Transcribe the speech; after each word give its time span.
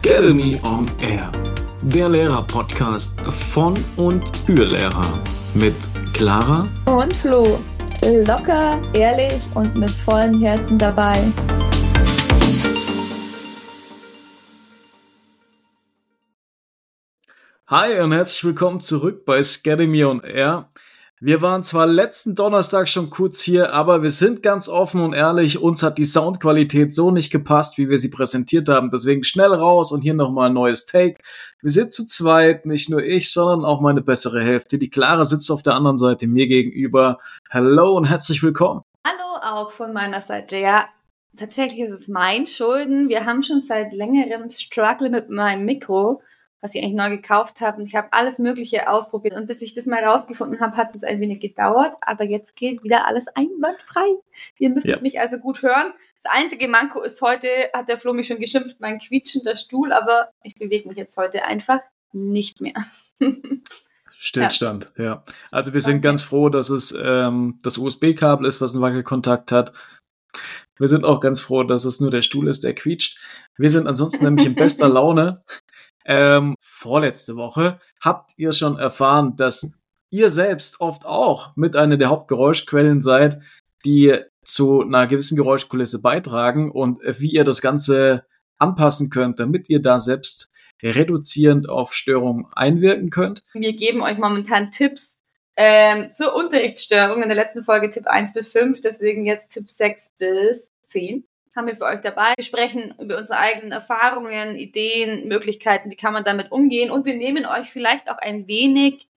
Academy 0.00 0.56
on 0.62 0.86
Air, 1.00 1.28
der 1.82 2.08
Lehrer-Podcast 2.08 3.20
von 3.20 3.76
und 3.96 4.24
für 4.46 4.64
Lehrer 4.64 5.12
mit 5.54 5.74
Clara 6.14 6.68
und 6.86 7.12
Flo. 7.12 7.58
Locker, 8.24 8.80
ehrlich 8.92 9.42
und 9.56 9.76
mit 9.76 9.90
vollem 9.90 10.40
Herzen 10.40 10.78
dabei. 10.78 11.24
Hi 17.66 17.98
und 17.98 18.12
herzlich 18.12 18.44
willkommen 18.44 18.78
zurück 18.78 19.24
bei 19.24 19.38
Academy 19.38 20.04
on 20.04 20.20
Air. 20.20 20.68
Wir 21.20 21.42
waren 21.42 21.64
zwar 21.64 21.88
letzten 21.88 22.36
Donnerstag 22.36 22.86
schon 22.86 23.10
kurz 23.10 23.40
hier, 23.40 23.72
aber 23.72 24.04
wir 24.04 24.12
sind 24.12 24.40
ganz 24.40 24.68
offen 24.68 25.00
und 25.00 25.14
ehrlich, 25.14 25.60
uns 25.60 25.82
hat 25.82 25.98
die 25.98 26.04
Soundqualität 26.04 26.94
so 26.94 27.10
nicht 27.10 27.32
gepasst, 27.32 27.76
wie 27.76 27.88
wir 27.88 27.98
sie 27.98 28.08
präsentiert 28.08 28.68
haben. 28.68 28.88
Deswegen 28.90 29.24
schnell 29.24 29.52
raus 29.52 29.90
und 29.90 30.02
hier 30.02 30.14
nochmal 30.14 30.48
ein 30.48 30.54
neues 30.54 30.86
Take. 30.86 31.20
Wir 31.60 31.70
sind 31.70 31.90
zu 31.90 32.06
zweit, 32.06 32.66
nicht 32.66 32.88
nur 32.88 33.02
ich, 33.02 33.32
sondern 33.32 33.64
auch 33.64 33.80
meine 33.80 34.00
bessere 34.00 34.44
Hälfte. 34.44 34.78
Die 34.78 34.90
Clara 34.90 35.24
sitzt 35.24 35.50
auf 35.50 35.64
der 35.64 35.74
anderen 35.74 35.98
Seite 35.98 36.28
mir 36.28 36.46
gegenüber. 36.46 37.18
Hallo 37.50 37.96
und 37.96 38.04
herzlich 38.04 38.44
willkommen. 38.44 38.82
Hallo 39.04 39.40
auch 39.42 39.72
von 39.72 39.92
meiner 39.92 40.20
Seite. 40.20 40.56
Ja, 40.56 40.86
tatsächlich 41.36 41.80
ist 41.80 41.90
es 41.90 42.06
mein 42.06 42.46
Schulden. 42.46 43.08
Wir 43.08 43.26
haben 43.26 43.42
schon 43.42 43.60
seit 43.60 43.92
längerem 43.92 44.50
Struggle 44.50 45.10
mit 45.10 45.30
meinem 45.30 45.64
Mikro 45.64 46.22
was 46.60 46.74
ich 46.74 46.82
eigentlich 46.82 46.96
neu 46.96 47.10
gekauft 47.10 47.60
habe. 47.60 47.80
Und 47.80 47.86
ich 47.86 47.94
habe 47.94 48.12
alles 48.12 48.38
Mögliche 48.38 48.88
ausprobiert. 48.88 49.34
Und 49.34 49.46
bis 49.46 49.62
ich 49.62 49.74
das 49.74 49.86
mal 49.86 50.02
rausgefunden 50.02 50.60
habe, 50.60 50.76
hat 50.76 50.94
es 50.94 51.04
ein 51.04 51.20
wenig 51.20 51.40
gedauert. 51.40 51.94
Aber 52.00 52.24
jetzt 52.24 52.56
geht 52.56 52.82
wieder 52.82 53.06
alles 53.06 53.28
einwandfrei. 53.28 54.06
Ihr 54.58 54.70
müsstet 54.70 54.96
ja. 54.96 55.00
mich 55.00 55.20
also 55.20 55.38
gut 55.38 55.62
hören. 55.62 55.92
Das 56.22 56.32
einzige 56.32 56.66
Manko 56.66 57.00
ist 57.02 57.22
heute, 57.22 57.48
hat 57.72 57.88
der 57.88 57.96
Flo 57.96 58.12
mich 58.12 58.26
schon 58.26 58.40
geschimpft, 58.40 58.80
mein 58.80 58.98
quietschender 58.98 59.56
Stuhl. 59.56 59.92
Aber 59.92 60.30
ich 60.42 60.56
bewege 60.56 60.88
mich 60.88 60.98
jetzt 60.98 61.16
heute 61.16 61.44
einfach 61.44 61.80
nicht 62.12 62.60
mehr. 62.60 62.74
Stillstand, 64.20 64.92
ja. 64.96 65.04
ja. 65.04 65.24
Also 65.52 65.74
wir 65.74 65.80
sind 65.80 65.96
okay. 65.96 66.02
ganz 66.02 66.22
froh, 66.22 66.48
dass 66.48 66.70
es 66.70 66.92
ähm, 67.00 67.58
das 67.62 67.78
USB-Kabel 67.78 68.46
ist, 68.48 68.60
was 68.60 68.74
einen 68.74 68.82
Wackelkontakt 68.82 69.52
hat. 69.52 69.72
Wir 70.76 70.88
sind 70.88 71.04
auch 71.04 71.20
ganz 71.20 71.40
froh, 71.40 71.62
dass 71.62 71.84
es 71.84 72.00
nur 72.00 72.10
der 72.10 72.22
Stuhl 72.22 72.48
ist, 72.48 72.64
der 72.64 72.74
quietscht. 72.74 73.18
Wir 73.56 73.70
sind 73.70 73.86
ansonsten 73.86 74.24
nämlich 74.24 74.46
in 74.46 74.54
bester 74.56 74.88
Laune, 74.88 75.40
ähm, 76.08 76.56
vorletzte 76.58 77.36
Woche 77.36 77.78
habt 78.00 78.32
ihr 78.38 78.52
schon 78.52 78.78
erfahren, 78.78 79.36
dass 79.36 79.70
ihr 80.10 80.30
selbst 80.30 80.80
oft 80.80 81.04
auch 81.04 81.54
mit 81.54 81.76
einer 81.76 81.98
der 81.98 82.08
Hauptgeräuschquellen 82.08 83.02
seid, 83.02 83.36
die 83.84 84.18
zu 84.42 84.80
einer 84.82 85.06
gewissen 85.06 85.36
Geräuschkulisse 85.36 86.00
beitragen 86.00 86.70
und 86.70 87.00
wie 87.04 87.30
ihr 87.30 87.44
das 87.44 87.60
Ganze 87.60 88.24
anpassen 88.56 89.10
könnt, 89.10 89.38
damit 89.38 89.68
ihr 89.68 89.82
da 89.82 90.00
selbst 90.00 90.50
reduzierend 90.82 91.68
auf 91.68 91.92
Störungen 91.92 92.46
einwirken 92.52 93.10
könnt. 93.10 93.42
Wir 93.52 93.74
geben 93.74 94.00
euch 94.00 94.16
momentan 94.16 94.70
Tipps 94.70 95.18
ähm, 95.56 96.08
zur 96.08 96.34
Unterrichtsstörung. 96.34 97.22
In 97.22 97.28
der 97.28 97.36
letzten 97.36 97.62
Folge 97.62 97.90
Tipp 97.90 98.06
1 98.06 98.32
bis 98.32 98.52
5, 98.52 98.80
deswegen 98.80 99.26
jetzt 99.26 99.48
Tipp 99.48 99.70
6 99.70 100.14
bis 100.18 100.72
10 100.82 101.24
haben 101.58 101.66
wir 101.66 101.76
für 101.76 101.84
euch 101.84 102.00
dabei. 102.00 102.32
Wir 102.36 102.44
sprechen 102.44 102.94
über 102.98 103.18
unsere 103.18 103.38
eigenen 103.38 103.72
Erfahrungen, 103.72 104.56
Ideen, 104.56 105.28
Möglichkeiten, 105.28 105.90
wie 105.90 105.96
kann 105.96 106.14
man 106.14 106.24
damit 106.24 106.50
umgehen? 106.52 106.90
Und 106.90 107.04
wir 107.04 107.16
nehmen 107.16 107.44
euch 107.44 107.68
vielleicht 107.68 108.08
auch 108.08 108.18
ein 108.18 108.48
wenig 108.48 109.08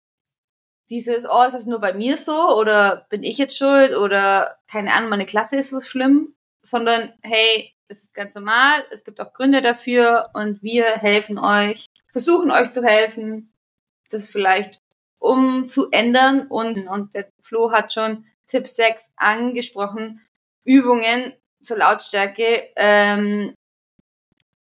dieses, 0.90 1.26
oh, 1.26 1.44
ist 1.44 1.54
das 1.54 1.68
nur 1.68 1.80
bei 1.80 1.94
mir 1.94 2.18
so? 2.18 2.58
Oder 2.58 3.08
bin 3.10 3.24
ich 3.24 3.38
jetzt 3.38 3.58
schuld? 3.58 3.96
Oder 3.96 4.58
keine 4.70 4.92
Ahnung, 4.94 5.10
meine 5.10 5.26
Klasse 5.26 5.56
ist 5.56 5.70
so 5.70 5.80
schlimm, 5.80 6.36
sondern 6.62 7.14
hey, 7.22 7.74
es 7.88 8.04
ist 8.04 8.14
ganz 8.14 8.36
normal, 8.36 8.84
es 8.92 9.04
gibt 9.04 9.22
auch 9.22 9.34
Gründe 9.34 9.62
dafür. 9.62 10.30
Und 10.34 10.64
wir 10.64 10.86
helfen 10.86 11.38
euch, 11.38 11.86
versuchen 12.12 12.52
euch 12.52 12.72
zu 12.72 12.84
helfen, 12.84 13.54
das 14.10 14.30
vielleicht 14.30 14.82
umzuändern. 15.20 16.48
Und, 16.48 16.88
und 16.88 17.14
der 17.14 17.32
Flo 17.42 17.72
hat 17.72 17.94
schon 17.94 18.26
Tipp 18.48 18.68
6 18.68 19.12
angesprochen, 19.16 20.22
Übungen, 20.64 21.34
zur 21.62 21.78
Lautstärke. 21.78 22.70
Ähm, 22.76 23.54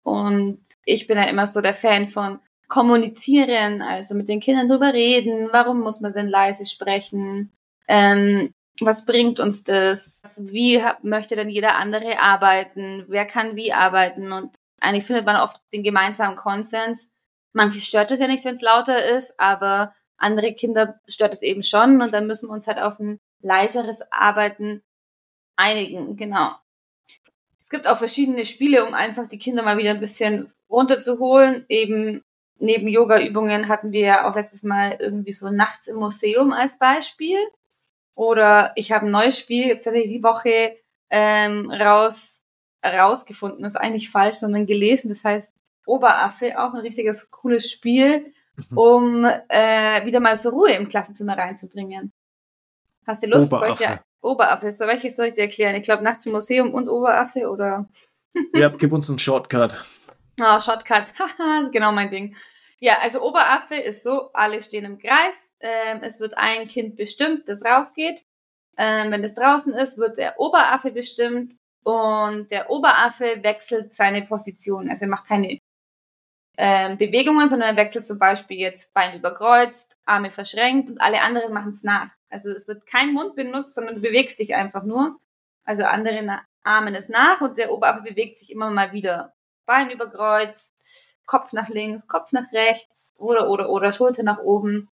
und 0.04 0.62
ich 0.86 1.08
bin 1.08 1.18
ja 1.18 1.26
immer 1.26 1.48
so 1.48 1.62
der 1.62 1.74
Fan 1.74 2.08
von 2.08 2.40
kommunizieren, 2.68 3.82
also 3.82 4.16
mit 4.16 4.30
den 4.30 4.40
Kindern 4.40 4.68
drüber 4.68 4.94
reden, 4.94 5.50
warum 5.52 5.80
muss 5.80 6.02
man 6.02 6.14
denn 6.14 6.28
leise 6.28 6.66
sprechen, 6.66 7.52
ähm, 7.88 8.52
was 8.80 9.06
bringt 9.06 9.40
uns 9.40 9.64
das, 9.64 10.22
wie 10.40 10.84
möchte 11.02 11.36
denn 11.36 11.50
jeder 11.50 11.78
andere 11.78 12.20
arbeiten, 12.20 13.06
wer 13.08 13.26
kann 13.26 13.56
wie 13.56 13.74
arbeiten 13.74 14.32
und 14.32 14.56
eigentlich 14.82 15.06
findet 15.06 15.26
man 15.26 15.38
oft 15.38 15.60
den 15.74 15.84
gemeinsamen 15.84 16.36
Konsens. 16.36 17.10
Manche 17.54 17.82
stört 17.82 18.12
es 18.12 18.20
ja 18.20 18.28
nicht, 18.28 18.46
wenn 18.46 18.54
es 18.54 18.62
lauter 18.62 19.04
ist, 19.06 19.40
aber 19.40 19.96
andere 20.18 20.54
Kinder 20.54 21.00
stört 21.08 21.34
es 21.34 21.42
eben 21.42 21.64
schon 21.64 22.02
und 22.02 22.14
dann 22.14 22.28
müssen 22.28 22.50
wir 22.50 22.54
uns 22.54 22.68
halt 22.68 22.80
auf 22.80 23.00
ein 23.00 23.18
leiseres 23.42 24.04
Arbeiten 24.12 24.84
einigen, 25.56 26.16
genau. 26.18 26.56
Es 27.68 27.72
gibt 27.72 27.86
auch 27.86 27.98
verschiedene 27.98 28.46
Spiele, 28.46 28.86
um 28.86 28.94
einfach 28.94 29.28
die 29.28 29.38
Kinder 29.38 29.62
mal 29.62 29.78
wieder 29.78 29.90
ein 29.90 30.00
bisschen 30.00 30.50
runterzuholen. 30.70 31.66
Eben 31.68 32.24
neben 32.60 32.88
Yoga-Übungen 32.88 33.68
hatten 33.68 33.92
wir 33.92 34.00
ja 34.00 34.32
auch 34.32 34.38
letztes 34.38 34.64
Mal 34.64 34.96
irgendwie 35.02 35.34
so 35.34 35.50
nachts 35.50 35.88
im 35.88 35.98
Museum 35.98 36.54
als 36.54 36.80
Beispiel. 36.80 37.38
Oder 38.16 38.72
ich 38.78 38.94
habe 38.94 39.06
ein 39.06 39.12
neues 39.12 39.38
Spiel, 39.38 39.68
jetzt 39.68 39.86
habe 39.86 40.00
ich 40.00 40.10
die 40.10 40.24
Woche 40.24 40.78
ähm, 41.10 41.70
raus, 41.70 42.42
rausgefunden. 42.86 43.64
Das 43.64 43.74
ist 43.74 43.82
eigentlich 43.82 44.10
falsch, 44.12 44.36
sondern 44.36 44.66
gelesen. 44.66 45.10
Das 45.10 45.26
heißt 45.26 45.54
Oberaffe, 45.86 46.58
auch 46.58 46.74
ein 46.74 46.80
richtiges 46.80 47.30
cooles 47.32 47.70
Spiel, 47.70 48.34
mhm. 48.56 48.78
um 48.78 49.26
äh, 49.26 50.06
wieder 50.06 50.22
mal 50.22 50.38
so 50.38 50.52
Ruhe 50.52 50.72
im 50.72 50.88
Klassenzimmer 50.88 51.38
reinzubringen. 51.38 52.14
Hast 53.08 53.24
du 53.24 53.28
Lust? 53.28 53.52
Oberaffe. 53.52 53.74
Soll 53.74 53.88
ich 53.88 53.94
dir, 53.94 54.04
Oberaffe. 54.22 54.72
So, 54.72 54.86
welches 54.86 55.16
soll 55.16 55.28
ich 55.28 55.34
dir 55.34 55.42
erklären? 55.42 55.76
Ich 55.76 55.84
glaube, 55.84 56.04
nachts 56.04 56.26
im 56.26 56.34
Museum 56.34 56.74
und 56.74 56.90
Oberaffe 56.90 57.50
oder? 57.50 57.88
ja, 58.54 58.70
gib 58.70 58.92
uns 58.92 59.10
einen 59.10 59.20
Shortcut. 59.20 59.78
Ah, 60.40 60.58
oh, 60.58 60.60
Shortcut. 60.60 61.16
Haha, 61.20 61.68
genau 61.72 61.92
mein 61.92 62.12
Ding. 62.12 62.36
Ja, 62.80 63.00
also 63.02 63.24
Oberaffe 63.24 63.74
ist 63.74 64.04
so, 64.04 64.32
alle 64.34 64.62
stehen 64.62 64.86
im 64.86 65.00
Kreis. 65.00 65.52
Ähm, 65.60 66.02
es 66.04 66.20
wird 66.20 66.38
ein 66.38 66.66
Kind 66.66 66.96
bestimmt, 66.96 67.50
das 67.50 67.66
rausgeht. 67.66 68.24
Ähm, 68.78 69.10
wenn 69.10 69.24
es 69.24 69.34
draußen 69.34 69.74
ist, 69.74 69.98
wird 69.98 70.18
der 70.18 70.40
Oberaffe 70.40 70.92
bestimmt 70.92 71.56
und 71.84 72.52
der 72.52 72.70
Oberaffe 72.70 73.40
wechselt 73.42 73.96
seine 73.96 74.22
Position. 74.22 74.92
Also 74.92 75.06
er 75.06 75.10
macht 75.10 75.28
keine 75.28 75.58
ähm, 76.58 76.98
Bewegungen, 76.98 77.50
sondern 77.50 77.70
er 77.70 77.84
wechselt 77.84 78.06
zum 78.06 78.18
Beispiel 78.18 78.58
jetzt 78.58 78.94
Bein 78.94 79.18
überkreuzt, 79.18 79.96
Arme 80.06 80.32
verschränkt 80.32 80.90
und 80.90 81.00
alle 81.00 81.22
anderen 81.22 81.54
machen 81.54 81.72
es 81.72 81.84
nach. 81.84 82.10
Also 82.30 82.50
es 82.50 82.68
wird 82.68 82.88
kein 82.88 83.14
Mund 83.14 83.36
benutzt, 83.36 83.76
sondern 83.76 83.96
du 83.96 84.02
bewegst 84.02 84.40
dich 84.40 84.56
einfach 84.56 84.84
nur. 84.84 85.18
Also 85.64 85.84
andere 85.84 86.42
ahmen 86.64 86.96
es 86.96 87.10
nach 87.10 87.42
und 87.42 87.58
der 87.58 87.72
Oberarm 87.72 88.04
bewegt 88.04 88.38
sich 88.38 88.52
immer 88.52 88.72
mal 88.72 88.92
wieder. 88.92 89.34
Bein 89.66 89.92
überkreuzt, 89.92 91.16
Kopf 91.28 91.54
nach 91.54 91.70
links, 91.70 92.08
Kopf 92.08 92.32
nach 92.32 92.52
rechts 92.54 93.14
oder, 93.20 93.50
oder, 93.50 93.70
oder 93.70 93.94
Schulter 93.94 94.24
nach 94.24 94.40
oben. 94.40 94.90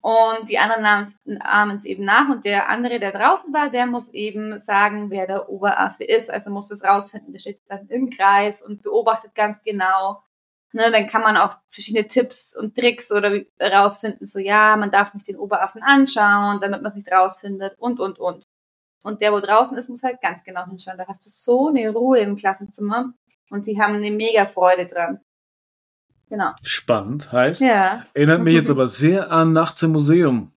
Und 0.00 0.48
die 0.48 0.58
anderen 0.58 0.84
ahmen 1.40 1.76
es 1.76 1.84
eben 1.84 2.04
nach 2.04 2.28
und 2.28 2.44
der 2.44 2.68
andere, 2.68 2.98
der 2.98 3.12
draußen 3.12 3.52
war, 3.52 3.68
der 3.68 3.86
muss 3.86 4.12
eben 4.14 4.58
sagen, 4.58 5.10
wer 5.10 5.26
der 5.26 5.48
Oberaffe 5.48 6.04
ist. 6.04 6.30
Also 6.30 6.50
muss 6.50 6.68
das 6.68 6.84
rausfinden. 6.84 7.32
Der 7.32 7.40
steht 7.40 7.60
dann 7.68 7.88
im 7.88 8.10
Kreis 8.10 8.62
und 8.62 8.82
beobachtet 8.82 9.34
ganz 9.34 9.62
genau, 9.62 10.22
Ne, 10.72 10.90
dann 10.90 11.06
kann 11.06 11.22
man 11.22 11.38
auch 11.38 11.56
verschiedene 11.70 12.06
Tipps 12.06 12.54
und 12.54 12.76
Tricks 12.76 13.10
oder 13.10 13.40
rausfinden, 13.58 14.26
so 14.26 14.38
ja, 14.38 14.76
man 14.76 14.90
darf 14.90 15.14
nicht 15.14 15.26
den 15.26 15.38
Oberaffen 15.38 15.82
anschauen, 15.82 16.60
damit 16.60 16.82
man 16.82 16.90
es 16.90 16.94
nicht 16.94 17.10
rausfindet 17.10 17.74
und, 17.78 18.00
und, 18.00 18.18
und. 18.18 18.44
Und 19.04 19.22
der, 19.22 19.32
wo 19.32 19.40
draußen 19.40 19.78
ist, 19.78 19.88
muss 19.88 20.02
halt 20.02 20.20
ganz 20.20 20.44
genau 20.44 20.66
hinschauen. 20.66 20.98
Da 20.98 21.06
hast 21.06 21.24
du 21.24 21.30
so 21.30 21.68
eine 21.68 21.90
Ruhe 21.90 22.18
im 22.18 22.36
Klassenzimmer 22.36 23.14
und 23.50 23.64
sie 23.64 23.80
haben 23.80 23.94
eine 23.94 24.10
mega 24.10 24.44
Freude 24.44 24.86
dran. 24.86 25.20
Genau. 26.28 26.52
Spannend, 26.62 27.32
heißt. 27.32 27.60
Ja. 27.62 28.04
Erinnert 28.12 28.42
mich 28.42 28.54
jetzt 28.54 28.70
aber 28.70 28.86
sehr 28.86 29.30
an 29.30 29.52
Nachts 29.52 29.82
im 29.82 29.92
Museum. 29.92 30.52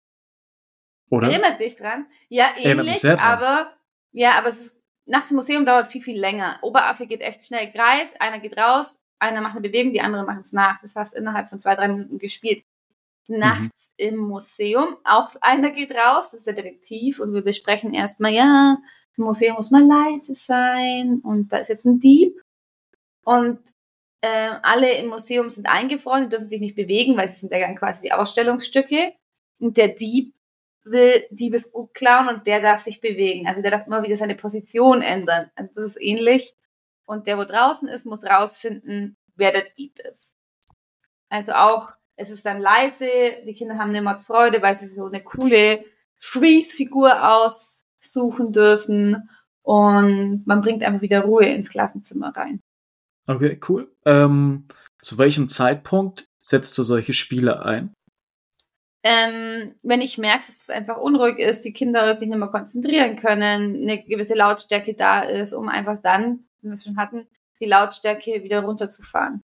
Oder? 1.10 1.30
Erinnert 1.30 1.60
dich 1.60 1.76
dran? 1.76 2.06
Ja, 2.30 2.50
ähnlich, 2.58 3.06
aber, 3.06 3.72
ja, 4.12 4.38
aber 4.38 4.48
es 4.48 4.62
ist, 4.62 4.76
Nachts 5.06 5.32
im 5.32 5.36
Museum 5.36 5.66
dauert 5.66 5.88
viel, 5.88 6.02
viel 6.02 6.20
länger. 6.20 6.60
Oberaffe 6.62 7.08
geht 7.08 7.22
echt 7.22 7.44
schnell 7.44 7.70
Kreis, 7.72 8.16
einer 8.20 8.40
geht 8.40 8.58
raus, 8.58 9.02
einer 9.22 9.42
macht 9.42 9.54
eine 9.54 9.62
Bewegung, 9.62 9.94
die 9.94 10.02
andere 10.02 10.26
machen 10.26 10.42
es 10.44 10.52
nach. 10.52 10.82
Das 10.82 10.96
hast 10.96 11.14
innerhalb 11.14 11.48
von 11.48 11.60
zwei, 11.60 11.76
drei 11.76 11.88
Minuten 11.88 12.18
gespielt. 12.18 12.64
Nachts 13.28 13.94
mhm. 13.98 14.08
im 14.08 14.18
Museum, 14.18 14.98
auch 15.06 15.30
einer 15.40 15.70
geht 15.70 15.92
raus, 15.92 16.32
das 16.32 16.40
ist 16.40 16.48
der 16.48 16.56
Detektiv 16.56 17.20
und 17.20 17.34
wir 17.34 17.44
besprechen 17.44 17.94
erstmal, 17.94 18.34
ja, 18.34 18.78
im 19.16 19.24
Museum 19.24 19.56
muss 19.56 19.72
man 19.72 19.88
leise 19.88 20.34
sein 20.34 21.22
und 21.24 21.54
da 21.54 21.58
ist 21.58 21.70
jetzt 21.70 21.86
ein 21.86 22.00
Dieb 22.00 22.42
und 23.24 23.60
äh, 24.22 24.50
alle 24.64 24.92
im 24.96 25.08
Museum 25.08 25.50
sind 25.50 25.68
eingefroren, 25.68 26.24
die 26.24 26.30
dürfen 26.30 26.50
sich 26.50 26.60
nicht 26.60 26.76
bewegen, 26.76 27.16
weil 27.16 27.30
sie 27.30 27.40
sind 27.40 27.54
ja 27.54 27.60
dann 27.60 27.78
quasi 27.78 28.08
die 28.08 28.12
Ausstellungsstücke 28.12 29.14
und 29.60 29.78
der 29.78 29.90
Dieb 29.90 30.34
will 30.84 31.26
Diebesgut 31.30 31.94
klauen 31.94 32.28
und 32.28 32.48
der 32.48 32.62
darf 32.62 32.82
sich 32.82 33.02
bewegen. 33.02 33.48
Also 33.48 33.62
der 33.62 33.72
darf 33.72 33.88
immer 33.88 34.04
wieder 34.04 34.16
seine 34.16 34.36
Position 34.36 35.02
ändern. 35.02 35.52
Also 35.56 35.72
das 35.76 35.86
ist 35.86 36.02
ähnlich. 36.02 36.56
Und 37.12 37.28
der, 37.28 37.38
wo 37.38 37.44
draußen 37.44 37.90
ist, 37.90 38.06
muss 38.06 38.24
rausfinden, 38.24 39.18
wer 39.36 39.52
der 39.52 39.66
Dieb 39.78 40.00
ist. 40.10 40.38
Also 41.28 41.52
auch, 41.52 41.90
es 42.16 42.30
ist 42.30 42.46
dann 42.46 42.62
leise, 42.62 43.10
die 43.46 43.54
Kinder 43.54 43.78
haben 43.78 43.90
eine 43.90 44.02
Mordsfreude, 44.02 44.62
weil 44.62 44.76
sie 44.76 44.88
so 44.88 45.08
eine 45.08 45.22
coole 45.22 45.84
Freeze-Figur 46.20 47.22
aussuchen 47.22 48.54
dürfen 48.54 49.30
und 49.62 50.44
man 50.46 50.62
bringt 50.62 50.84
einfach 50.84 51.02
wieder 51.02 51.24
Ruhe 51.24 51.48
ins 51.48 51.70
Klassenzimmer 51.70 52.34
rein. 52.34 52.62
Okay, 53.28 53.60
cool. 53.68 53.94
Ähm, 54.06 54.70
zu 55.02 55.18
welchem 55.18 55.50
Zeitpunkt 55.50 56.24
setzt 56.42 56.78
du 56.78 56.84
solche 56.84 57.12
Spiele 57.12 57.66
ein? 57.66 57.94
Ähm, 59.04 59.76
wenn 59.84 60.00
ich 60.00 60.18
merke, 60.18 60.46
dass 60.46 60.62
es 60.62 60.70
einfach 60.70 60.96
unruhig 60.96 61.40
ist, 61.40 61.66
die 61.66 61.74
Kinder 61.74 62.14
sich 62.14 62.30
nicht 62.30 62.38
mehr 62.38 62.48
konzentrieren 62.48 63.18
können, 63.18 63.76
eine 63.76 64.02
gewisse 64.06 64.36
Lautstärke 64.36 64.94
da 64.94 65.24
ist, 65.24 65.52
um 65.52 65.68
einfach 65.68 66.00
dann, 66.00 66.46
wir 66.70 66.78
schon 66.78 66.98
hatten, 66.98 67.28
die 67.60 67.66
Lautstärke 67.66 68.44
wieder 68.44 68.62
runterzufahren. 68.64 69.44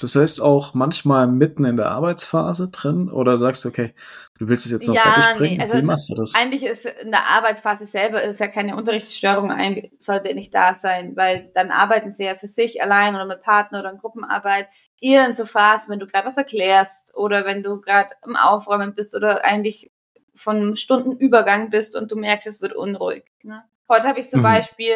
Das 0.00 0.16
heißt 0.16 0.40
auch 0.40 0.72
manchmal 0.72 1.26
mitten 1.26 1.66
in 1.66 1.76
der 1.76 1.90
Arbeitsphase 1.90 2.70
drin 2.70 3.10
oder 3.10 3.36
sagst 3.36 3.64
du, 3.64 3.68
okay, 3.68 3.94
du 4.38 4.48
willst 4.48 4.64
es 4.64 4.72
jetzt 4.72 4.88
noch 4.88 4.94
Ja, 4.94 5.02
fertig 5.02 5.38
bringen? 5.38 5.56
nee, 5.58 5.62
also 5.62 5.76
Wie 5.76 5.82
machst 5.82 6.08
du 6.10 6.14
das? 6.14 6.34
Eigentlich 6.34 6.64
ist 6.64 6.86
in 6.86 7.10
der 7.10 7.26
Arbeitsphase 7.28 7.84
selber 7.84 8.22
ist 8.22 8.40
ja 8.40 8.48
keine 8.48 8.74
Unterrichtsstörung 8.76 9.52
sollte 9.98 10.34
nicht 10.34 10.54
da 10.54 10.74
sein, 10.74 11.14
weil 11.14 11.50
dann 11.54 11.70
arbeiten 11.70 12.10
sie 12.10 12.24
ja 12.24 12.36
für 12.36 12.46
sich 12.46 12.80
allein 12.82 13.14
oder 13.14 13.26
mit 13.26 13.42
Partner 13.42 13.80
oder 13.80 13.90
in 13.90 13.98
Gruppenarbeit. 13.98 14.68
Eher 14.98 15.26
in 15.26 15.34
so 15.34 15.44
Phasen, 15.44 15.92
wenn 15.92 15.98
du 15.98 16.06
gerade 16.06 16.26
was 16.26 16.38
erklärst 16.38 17.14
oder 17.14 17.44
wenn 17.44 17.62
du 17.62 17.80
gerade 17.80 18.10
im 18.24 18.36
Aufräumen 18.36 18.94
bist 18.94 19.14
oder 19.14 19.44
eigentlich 19.44 19.90
von 20.34 20.56
einem 20.56 20.76
Stundenübergang 20.76 21.68
bist 21.68 21.96
und 21.96 22.10
du 22.10 22.16
merkst, 22.16 22.46
es 22.46 22.62
wird 22.62 22.72
unruhig. 22.72 23.24
Ne? 23.42 23.62
Heute 23.90 24.08
habe 24.08 24.20
ich 24.20 24.28
zum 24.28 24.40
Mhm. 24.40 24.44
Beispiel 24.44 24.94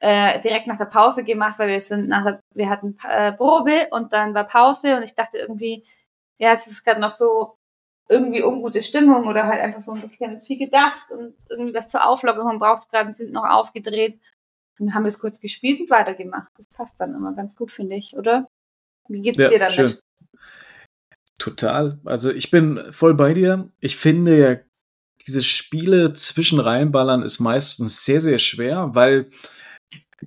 äh, 0.00 0.40
direkt 0.40 0.66
nach 0.66 0.78
der 0.78 0.86
Pause 0.86 1.24
gemacht, 1.24 1.58
weil 1.58 1.68
wir 1.68 1.80
sind 1.80 2.08
nach 2.08 2.24
der, 2.24 2.40
wir 2.54 2.68
hatten 2.70 2.96
äh, 3.08 3.32
Probe 3.32 3.88
und 3.90 4.12
dann 4.12 4.34
war 4.34 4.44
Pause 4.44 4.96
und 4.96 5.02
ich 5.02 5.14
dachte 5.14 5.38
irgendwie, 5.38 5.84
ja, 6.38 6.52
es 6.52 6.66
ist 6.66 6.84
gerade 6.84 7.00
noch 7.00 7.10
so 7.10 7.56
irgendwie 8.08 8.42
ungute 8.42 8.82
Stimmung 8.82 9.26
oder 9.26 9.44
halt 9.46 9.60
einfach 9.60 9.80
so 9.80 9.92
ein 9.92 10.00
bisschen 10.00 10.32
ist 10.32 10.46
viel 10.46 10.58
gedacht 10.58 11.10
und 11.10 11.34
irgendwie 11.50 11.74
was 11.74 11.88
zur 11.88 12.06
Auflockerung 12.06 12.58
brauchst 12.58 12.90
gerade, 12.90 13.12
sind 13.12 13.32
noch 13.32 13.44
aufgedreht. 13.44 14.18
Dann 14.78 14.94
haben 14.94 15.02
wir 15.02 15.08
es 15.08 15.18
kurz 15.18 15.40
gespielt 15.40 15.80
und 15.80 15.90
weitergemacht. 15.90 16.52
Das 16.56 16.68
passt 16.68 17.00
dann 17.00 17.14
immer 17.14 17.34
ganz 17.34 17.56
gut, 17.56 17.72
finde 17.72 17.96
ich, 17.96 18.16
oder? 18.16 18.48
Wie 19.08 19.20
geht's 19.20 19.38
Ja, 19.38 19.48
dir 19.48 19.58
damit? 19.58 19.74
schön. 19.74 19.98
Total. 21.38 21.98
Also 22.04 22.30
ich 22.30 22.50
bin 22.50 22.80
voll 22.92 23.14
bei 23.14 23.34
dir. 23.34 23.68
Ich 23.80 23.96
finde 23.96 24.38
ja, 24.38 24.56
diese 25.26 25.42
Spiele 25.42 26.12
zwischen 26.14 26.60
reinballern 26.60 27.22
ist 27.22 27.38
meistens 27.38 28.04
sehr, 28.04 28.20
sehr 28.20 28.38
schwer, 28.38 28.94
weil 28.94 29.30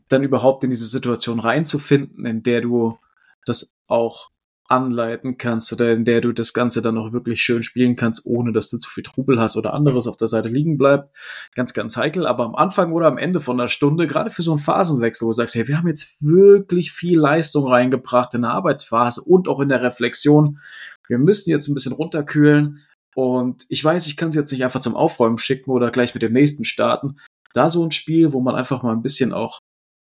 dann 0.08 0.24
überhaupt 0.24 0.64
in 0.64 0.70
diese 0.70 0.88
Situation 0.88 1.40
reinzufinden, 1.40 2.26
in 2.26 2.44
der 2.44 2.62
du 2.62 2.98
das 3.46 3.76
auch 3.88 4.32
anleiten 4.72 5.38
kannst 5.38 5.74
oder 5.74 5.92
in 5.92 6.06
der 6.06 6.22
du 6.22 6.32
das 6.32 6.54
Ganze 6.54 6.82
dann 6.82 6.98
auch 6.98 7.12
wirklich 7.12 7.42
schön 7.42 7.62
spielen 7.62 7.98
kannst, 7.98 8.26
ohne 8.26 8.54
dass 8.54 8.70
du 8.70 8.78
zu 8.78 8.90
viel 8.90 9.04
Trubel 9.04 9.40
hast 9.40 9.58
oder 9.58 9.74
anderes 9.74 10.08
auf 10.08 10.16
der 10.16 10.30
Seite 10.30 10.48
liegen 10.48 10.78
bleibt. 10.78 11.14
Ganz, 11.54 11.74
ganz 11.74 11.98
heikel. 11.98 12.26
Aber 12.26 12.46
am 12.46 12.56
Anfang 12.56 12.94
oder 12.94 13.08
am 13.08 13.18
Ende 13.18 13.42
von 13.42 13.60
einer 13.60 13.68
Stunde, 13.68 14.08
gerade 14.08 14.30
für 14.30 14.44
so 14.44 14.52
einen 14.52 14.62
Phasenwechsel, 14.62 15.26
wo 15.26 15.32
du 15.32 15.36
sagst, 15.36 15.56
hey, 15.56 15.68
wir 15.68 15.78
haben 15.78 15.90
jetzt 15.90 16.16
wirklich 16.22 16.94
viel 16.94 17.20
Leistung 17.20 17.68
reingebracht 17.68 18.34
in 18.34 18.44
der 18.44 18.52
Arbeitsphase 18.52 19.22
und 19.22 19.50
auch 19.50 19.60
in 19.60 19.70
der 19.70 19.82
Reflexion. 19.82 20.60
Wir 21.08 21.18
müssen 21.18 21.50
jetzt 21.50 21.68
ein 21.68 21.74
bisschen 21.74 21.94
runterkühlen. 21.94 22.80
Und 23.14 23.66
ich 23.68 23.84
weiß, 23.84 24.08
ich 24.08 24.16
kann 24.16 24.30
es 24.30 24.38
jetzt 24.38 24.54
nicht 24.54 24.64
einfach 24.64 24.80
zum 24.80 24.96
Aufräumen 24.96 25.38
schicken 25.38 25.72
oder 25.72 25.92
gleich 25.92 26.14
mit 26.14 26.24
dem 26.24 26.32
nächsten 26.32 26.64
starten. 26.64 27.18
Da 27.54 27.70
so 27.70 27.84
ein 27.84 27.92
Spiel, 27.92 28.32
wo 28.32 28.40
man 28.40 28.56
einfach 28.56 28.84
mal 28.84 28.94
ein 28.94 29.02
bisschen 29.02 29.34
auch 29.34 29.60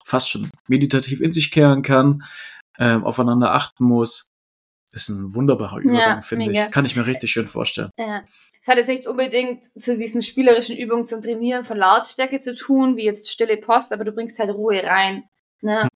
fast 0.07 0.31
schon 0.31 0.51
meditativ 0.69 1.21
in 1.21 1.33
sich 1.33 1.51
kehren 1.51 1.83
kann, 1.83 2.23
ähm, 2.79 3.05
aufeinander 3.05 3.53
achten 3.53 3.85
muss, 3.85 4.29
ist 4.93 5.09
ein 5.09 5.35
wunderbarer 5.35 5.79
Übergang, 5.81 6.01
Ja, 6.01 6.23
finde 6.23 6.51
ich. 6.53 6.71
Kann 6.71 6.85
ich 6.85 6.95
mir 6.97 7.07
richtig 7.07 7.31
schön 7.31 7.49
vorstellen. 7.49 7.91
Ja. 7.99 8.23
Es 8.63 8.69
hat 8.69 8.79
jetzt 8.79 8.89
nicht 8.89 9.07
unbedingt 9.07 9.65
zu 9.65 9.97
diesen 9.97 10.23
spielerischen 10.23 10.77
Übungen 10.77 11.07
zum 11.07 11.23
Trainieren 11.23 11.65
von 11.65 11.77
Lautstärke 11.77 12.39
zu 12.39 12.55
tun, 12.55 12.97
wie 12.97 13.05
jetzt 13.05 13.31
stille 13.31 13.57
Post, 13.57 13.93
aber 13.93 14.05
du 14.05 14.13
bringst 14.13 14.39
halt 14.39 14.51
Ruhe 14.51 14.83
rein. 14.83 15.25
Ne? 15.61 15.89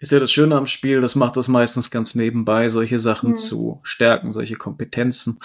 Ist 0.00 0.12
ja 0.12 0.18
das 0.18 0.32
Schöne 0.32 0.56
am 0.56 0.66
Spiel, 0.66 1.00
das 1.00 1.14
macht 1.14 1.36
das 1.36 1.48
meistens 1.48 1.90
ganz 1.90 2.14
nebenbei, 2.14 2.68
solche 2.68 2.98
Sachen 2.98 3.30
Hm. 3.30 3.36
zu 3.36 3.80
stärken, 3.84 4.32
solche 4.32 4.54
Kompetenzen, 4.56 5.38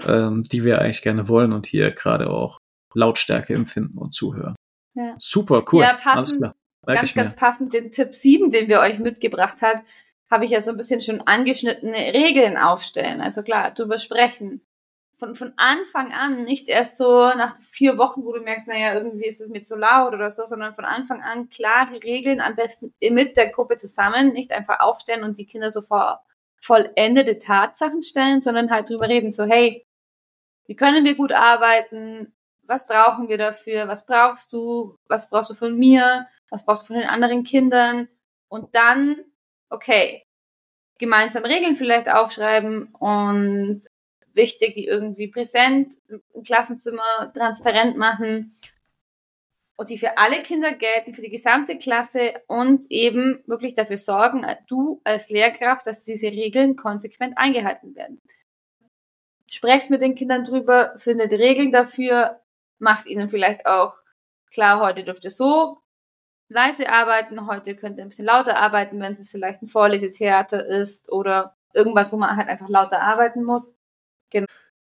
ähm, 0.00 0.42
die 0.42 0.64
wir 0.64 0.80
eigentlich 0.80 1.02
gerne 1.02 1.28
wollen 1.28 1.52
und 1.52 1.66
hier 1.66 1.90
gerade 1.92 2.30
auch 2.30 2.58
Lautstärke 2.94 3.54
empfinden 3.54 3.98
und 3.98 4.14
zuhören. 4.14 4.56
Ja. 4.94 5.14
Super, 5.18 5.64
cool. 5.72 5.82
Ja, 5.82 5.98
Alles 6.04 6.38
passend. 6.38 6.54
Ganz, 6.86 7.14
mir. 7.14 7.22
ganz 7.22 7.36
passend 7.36 7.74
den 7.74 7.90
Tipp 7.90 8.14
7, 8.14 8.50
den 8.50 8.68
wir 8.68 8.80
euch 8.80 8.98
mitgebracht 8.98 9.62
hat, 9.62 9.82
habe 10.30 10.44
ich 10.44 10.50
ja 10.50 10.60
so 10.60 10.70
ein 10.70 10.76
bisschen 10.76 11.00
schon 11.00 11.20
angeschnittene 11.20 11.96
Regeln 12.14 12.56
aufstellen. 12.56 13.20
Also 13.20 13.42
klar, 13.42 13.72
drüber 13.72 13.98
sprechen. 13.98 14.66
Von, 15.16 15.36
von 15.36 15.52
Anfang 15.56 16.12
an, 16.12 16.44
nicht 16.44 16.68
erst 16.68 16.96
so 16.96 17.06
nach 17.06 17.56
vier 17.56 17.98
Wochen, 17.98 18.24
wo 18.24 18.32
du 18.32 18.40
merkst, 18.40 18.66
naja, 18.66 18.94
irgendwie 18.94 19.26
ist 19.26 19.40
es 19.40 19.48
mir 19.48 19.62
zu 19.62 19.76
laut 19.76 20.12
oder 20.12 20.30
so, 20.30 20.44
sondern 20.44 20.74
von 20.74 20.84
Anfang 20.84 21.22
an 21.22 21.50
klare 21.50 22.02
Regeln, 22.02 22.40
am 22.40 22.56
besten 22.56 22.92
mit 23.00 23.36
der 23.36 23.50
Gruppe 23.50 23.76
zusammen, 23.76 24.32
nicht 24.32 24.50
einfach 24.50 24.80
aufstellen 24.80 25.22
und 25.22 25.38
die 25.38 25.46
Kinder 25.46 25.70
so 25.70 25.82
vor 25.82 26.24
vollendete 26.60 27.38
Tatsachen 27.38 28.02
stellen, 28.02 28.40
sondern 28.40 28.70
halt 28.70 28.90
drüber 28.90 29.08
reden, 29.08 29.30
so 29.30 29.44
hey, 29.44 29.86
wie 30.66 30.76
können 30.76 31.04
wir 31.04 31.14
gut 31.14 31.32
arbeiten? 31.32 32.33
Was 32.66 32.86
brauchen 32.86 33.28
wir 33.28 33.38
dafür? 33.38 33.88
Was 33.88 34.06
brauchst 34.06 34.52
du? 34.52 34.96
Was 35.06 35.28
brauchst 35.28 35.50
du 35.50 35.54
von 35.54 35.76
mir? 35.76 36.26
Was 36.50 36.64
brauchst 36.64 36.82
du 36.82 36.86
von 36.88 36.96
den 36.96 37.08
anderen 37.08 37.44
Kindern? 37.44 38.08
Und 38.48 38.74
dann, 38.74 39.24
okay, 39.68 40.24
gemeinsam 40.98 41.44
Regeln 41.44 41.74
vielleicht 41.74 42.08
aufschreiben 42.08 42.94
und 42.94 43.82
wichtig, 44.32 44.74
die 44.74 44.86
irgendwie 44.86 45.28
präsent 45.28 45.94
im 46.08 46.42
Klassenzimmer 46.42 47.32
transparent 47.34 47.96
machen 47.96 48.52
und 49.76 49.90
die 49.90 49.98
für 49.98 50.18
alle 50.18 50.42
Kinder 50.42 50.72
gelten, 50.72 51.14
für 51.14 51.22
die 51.22 51.30
gesamte 51.30 51.76
Klasse 51.76 52.34
und 52.46 52.86
eben 52.90 53.42
wirklich 53.46 53.74
dafür 53.74 53.96
sorgen, 53.96 54.46
du 54.68 55.00
als 55.04 55.30
Lehrkraft, 55.30 55.86
dass 55.86 56.04
diese 56.04 56.28
Regeln 56.28 56.76
konsequent 56.76 57.36
eingehalten 57.36 57.94
werden. 57.94 58.20
Sprecht 59.48 59.90
mit 59.90 60.02
den 60.02 60.14
Kindern 60.14 60.44
drüber, 60.44 60.94
findet 60.96 61.32
Regeln 61.32 61.70
dafür, 61.70 62.40
macht 62.78 63.06
ihnen 63.06 63.28
vielleicht 63.28 63.66
auch 63.66 63.96
klar, 64.52 64.80
heute 64.80 65.04
dürft 65.04 65.24
ihr 65.24 65.30
so 65.30 65.78
leise 66.48 66.88
arbeiten, 66.88 67.46
heute 67.46 67.74
könnt 67.74 67.98
ihr 67.98 68.04
ein 68.04 68.10
bisschen 68.10 68.26
lauter 68.26 68.56
arbeiten, 68.56 69.00
wenn 69.00 69.12
es 69.12 69.30
vielleicht 69.30 69.62
ein 69.62 69.68
Vorlesetheater 69.68 70.66
ist 70.66 71.10
oder 71.10 71.56
irgendwas, 71.72 72.12
wo 72.12 72.16
man 72.16 72.36
halt 72.36 72.48
einfach 72.48 72.68
lauter 72.68 73.00
arbeiten 73.00 73.44
muss. 73.44 73.74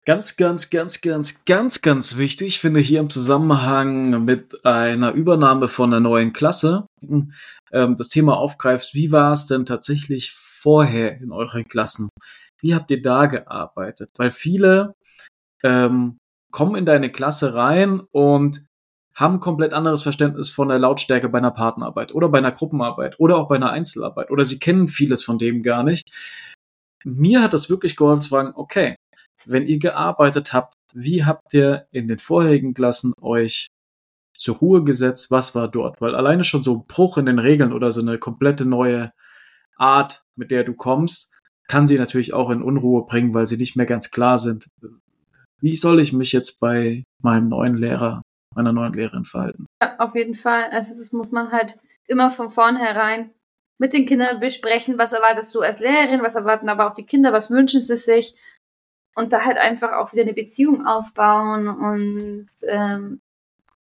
Ganz, 0.04 0.36
ganz, 0.36 0.72
ganz, 0.72 1.02
ganz, 1.02 1.46
ganz, 1.46 1.82
ganz 1.82 2.18
wichtig, 2.18 2.60
finde 2.60 2.80
ich 2.80 2.88
hier 2.88 3.00
im 3.00 3.12
Zusammenhang 3.12 4.26
mit 4.26 4.66
einer 4.66 5.12
Übernahme 5.12 5.68
von 5.68 5.94
einer 5.94 6.00
neuen 6.00 6.34
Klasse, 6.34 6.88
ähm, 7.04 7.96
das 7.98 8.10
Thema 8.10 8.38
aufgreifst, 8.38 8.96
wie 8.96 9.12
war 9.12 9.32
es 9.32 9.46
denn 9.46 9.68
tatsächlich 9.68 10.34
vorher 10.34 11.18
in 11.22 11.32
euren 11.32 11.68
Klassen? 11.68 12.10
Wie 12.60 12.74
habt 12.74 12.90
ihr 12.90 13.02
da 13.02 13.28
gearbeitet? 13.28 14.10
Weil 14.18 14.32
viele 14.32 14.96
ähm, 15.64 16.18
kommen 16.52 16.76
in 16.76 16.86
deine 16.86 17.12
Klasse 17.12 17.54
rein 17.54 18.02
und 18.12 18.66
haben 19.14 19.40
komplett 19.40 19.74
anderes 19.74 20.04
Verständnis 20.04 20.50
von 20.50 20.70
der 20.70 20.80
Lautstärke 20.80 21.30
bei 21.30 21.40
einer 21.40 21.52
Partnerarbeit 21.52 22.14
oder 22.14 22.30
bei 22.30 22.38
einer 22.38 22.52
Gruppenarbeit 22.52 23.20
oder 23.20 23.38
auch 23.38 23.50
bei 23.50 23.56
einer 23.56 23.72
Einzelarbeit 23.72 24.32
oder 24.32 24.46
sie 24.46 24.60
kennen 24.60 24.88
vieles 24.88 25.24
von 25.24 25.38
dem 25.38 25.64
gar 25.64 25.84
nicht. 25.84 26.10
Mir 27.04 27.42
hat 27.42 27.54
das 27.54 27.70
wirklich 27.70 27.96
geholfen 27.96 28.24
zu 28.24 28.30
fragen, 28.30 28.54
okay, 28.56 28.96
wenn 29.46 29.66
ihr 29.66 29.80
gearbeitet 29.80 30.54
habt, 30.54 30.76
wie 30.94 31.26
habt 31.26 31.54
ihr 31.54 31.88
in 31.92 32.08
den 32.08 32.20
vorherigen 32.20 32.74
Klassen 32.74 33.14
euch 33.22 33.68
zur 34.38 34.58
Ruhe 34.58 34.84
gesetzt? 34.84 35.32
Was 35.32 35.56
war 35.56 35.68
dort? 35.68 36.00
Weil 36.02 36.16
alleine 36.16 36.44
schon 36.44 36.64
so 36.64 36.76
ein 36.76 36.86
Bruch 36.88 37.18
in 37.18 37.26
den 37.26 37.40
Regeln 37.40 37.74
oder 37.74 37.92
so 37.92 38.02
eine 38.02 38.18
komplette 38.18 38.66
neue 38.66 39.12
Art, 39.78 40.24
mit 40.36 40.52
der 40.52 40.64
du 40.64 40.74
kommst, 40.74 41.32
kann 41.68 41.88
sie 41.88 41.98
natürlich 41.98 42.34
auch 42.34 42.50
in 42.50 42.62
Unruhe 42.62 43.06
bringen, 43.06 43.34
weil 43.34 43.48
sie 43.48 43.58
nicht 43.58 43.76
mehr 43.76 43.86
ganz 43.86 44.12
klar 44.12 44.38
sind. 44.38 44.68
Wie 45.62 45.76
soll 45.76 46.02
ich 46.02 46.12
mich 46.12 46.32
jetzt 46.32 46.60
bei 46.60 47.04
meinem 47.22 47.50
neuen 47.50 47.76
Lehrer, 47.76 48.24
meiner 48.56 48.74
neuen 48.74 48.94
Lehrerin 48.94 49.26
verhalten? 49.26 49.68
Ja, 49.82 49.96
auf 50.00 50.16
jeden 50.16 50.34
Fall. 50.34 50.70
Also 50.72 50.96
das 50.96 51.14
muss 51.14 51.32
man 51.32 51.52
halt 51.52 51.78
immer 52.08 52.30
von 52.30 52.50
vornherein 52.50 53.32
mit 53.78 53.94
den 53.94 54.06
Kindern 54.06 54.40
besprechen, 54.40 54.98
was 54.98 55.14
erwartest 55.14 55.56
du 55.56 55.62
als 55.62 55.80
Lehrerin, 55.80 56.24
was 56.24 56.36
erwarten 56.36 56.70
aber 56.70 56.88
auch 56.88 56.94
die 56.94 57.06
Kinder, 57.06 57.32
was 57.32 57.50
wünschen 57.50 57.84
sie 57.84 57.96
sich 57.96 58.36
und 59.16 59.34
da 59.34 59.46
halt 59.46 59.58
einfach 59.58 59.94
auch 59.94 60.14
wieder 60.14 60.24
eine 60.24 60.34
Beziehung 60.34 60.86
aufbauen 60.86 61.68
und 61.68 62.50
ähm, 62.68 63.22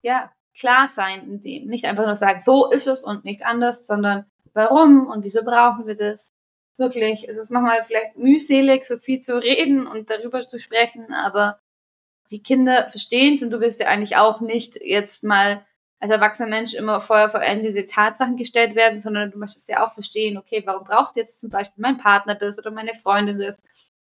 ja, 0.03 0.31
klar 0.59 0.89
sein 0.89 1.25
in 1.25 1.41
dem. 1.41 1.67
Nicht 1.69 1.85
einfach 1.85 2.07
nur 2.07 2.17
sagen, 2.17 2.41
so 2.41 2.71
ist 2.71 2.87
es 2.87 3.05
und 3.05 3.25
nicht 3.25 3.45
anders, 3.45 3.87
sondern 3.87 4.27
warum 4.53 5.07
und 5.07 5.25
wieso 5.25 5.43
brauchen 5.43 5.87
wir 5.87 5.97
das? 5.97 6.33
Wirklich, 6.79 7.29
es 7.29 7.37
ist 7.37 7.51
manchmal 7.51 7.85
vielleicht 7.85 8.17
mühselig, 8.17 8.85
so 8.85 8.99
viel 8.99 9.19
zu 9.19 9.37
reden 9.37 9.87
und 9.87 10.11
darüber 10.11 10.47
zu 10.47 10.59
sprechen, 10.59 11.13
aber 11.13 11.59
die 12.31 12.43
Kinder 12.43 12.89
verstehen 12.89 13.35
es 13.35 13.43
und 13.43 13.51
du 13.51 13.61
willst 13.61 13.81
ja 13.81 13.89
eigentlich 13.89 14.17
auch 14.17 14.41
nicht 14.41 14.77
jetzt 14.77 15.23
mal 15.23 15.67
als 16.01 16.11
erwachsener 16.11 16.49
Mensch 16.49 16.75
immer 16.75 17.01
vorher 17.01 17.29
vor 17.29 17.41
vollendete 17.41 17.85
Tatsachen 17.85 18.37
gestellt 18.37 18.75
werden, 18.75 18.99
sondern 18.99 19.31
du 19.31 19.39
möchtest 19.39 19.69
ja 19.69 19.85
auch 19.85 19.93
verstehen, 19.93 20.37
okay, 20.37 20.63
warum 20.65 20.85
braucht 20.85 21.17
jetzt 21.17 21.39
zum 21.39 21.51
Beispiel 21.51 21.81
mein 21.81 21.99
Partner 21.99 22.35
das 22.35 22.59
oder 22.59 22.73
meine 22.73 22.95
Freundin 22.95 23.39
das, 23.39 23.63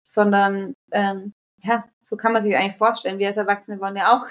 sondern 0.03 0.73
ähm, 0.91 1.33
ja, 1.61 1.85
so 2.01 2.15
kann 2.17 2.33
man 2.33 2.41
sich 2.41 2.55
eigentlich 2.55 2.77
vorstellen. 2.77 3.19
Wir 3.19 3.27
als 3.27 3.37
Erwachsene 3.37 3.79
wollen 3.79 3.97
ja 3.97 4.15
auch 4.15 4.25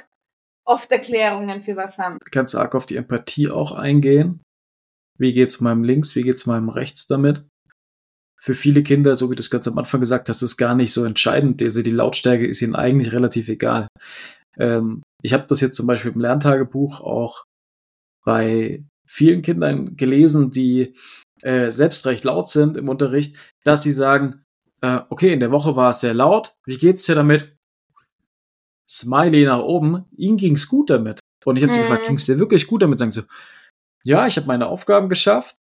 oft 0.64 0.90
Erklärungen 0.90 1.62
für 1.62 1.76
was 1.76 1.98
haben. 1.98 2.18
Ganz 2.30 2.54
arg 2.54 2.74
auf 2.74 2.86
die 2.86 2.96
Empathie 2.96 3.50
auch 3.50 3.72
eingehen. 3.72 4.42
Wie 5.16 5.32
geht's 5.32 5.60
meinem 5.60 5.84
links, 5.84 6.16
wie 6.16 6.22
geht's 6.22 6.46
meinem 6.46 6.70
rechts 6.70 7.06
damit? 7.06 7.46
Für 8.44 8.54
viele 8.54 8.82
Kinder, 8.82 9.16
so 9.16 9.30
wie 9.30 9.36
du 9.36 9.40
es 9.40 9.48
ganz 9.48 9.66
am 9.66 9.78
Anfang 9.78 10.00
gesagt 10.00 10.28
hast, 10.28 10.42
ist 10.42 10.58
gar 10.58 10.74
nicht 10.74 10.92
so 10.92 11.02
entscheidend. 11.02 11.62
Also 11.62 11.80
die 11.80 11.90
Lautstärke 11.90 12.46
ist 12.46 12.60
ihnen 12.60 12.74
eigentlich 12.74 13.14
relativ 13.14 13.48
egal. 13.48 13.88
Ähm, 14.58 15.02
ich 15.22 15.32
habe 15.32 15.46
das 15.48 15.62
jetzt 15.62 15.76
zum 15.76 15.86
Beispiel 15.86 16.12
im 16.12 16.20
Lerntagebuch 16.20 17.00
auch 17.00 17.44
bei 18.22 18.84
vielen 19.06 19.40
Kindern 19.40 19.96
gelesen, 19.96 20.50
die 20.50 20.94
äh, 21.40 21.70
selbst 21.70 22.04
recht 22.04 22.24
laut 22.24 22.48
sind 22.48 22.76
im 22.76 22.90
Unterricht, 22.90 23.34
dass 23.64 23.82
sie 23.82 23.92
sagen, 23.92 24.44
äh, 24.82 25.00
okay, 25.08 25.32
in 25.32 25.40
der 25.40 25.50
Woche 25.50 25.74
war 25.74 25.88
es 25.88 26.00
sehr 26.00 26.12
laut, 26.12 26.54
wie 26.66 26.76
geht's 26.76 27.04
dir 27.04 27.14
damit? 27.14 27.56
Smiley 28.86 29.46
nach 29.46 29.60
oben, 29.60 30.04
ihnen 30.14 30.36
ging's 30.36 30.68
gut 30.68 30.90
damit. 30.90 31.20
Und 31.46 31.56
ich 31.56 31.62
habe 31.62 31.72
sie 31.72 31.78
mhm. 31.78 31.84
gefragt, 31.84 32.08
ging's 32.08 32.26
dir 32.26 32.38
wirklich 32.38 32.66
gut 32.66 32.82
damit? 32.82 32.98
Sagen 32.98 33.12
sie, 33.12 33.24
ja, 34.04 34.26
ich 34.26 34.36
habe 34.36 34.46
meine 34.46 34.66
Aufgaben 34.66 35.08
geschafft, 35.08 35.56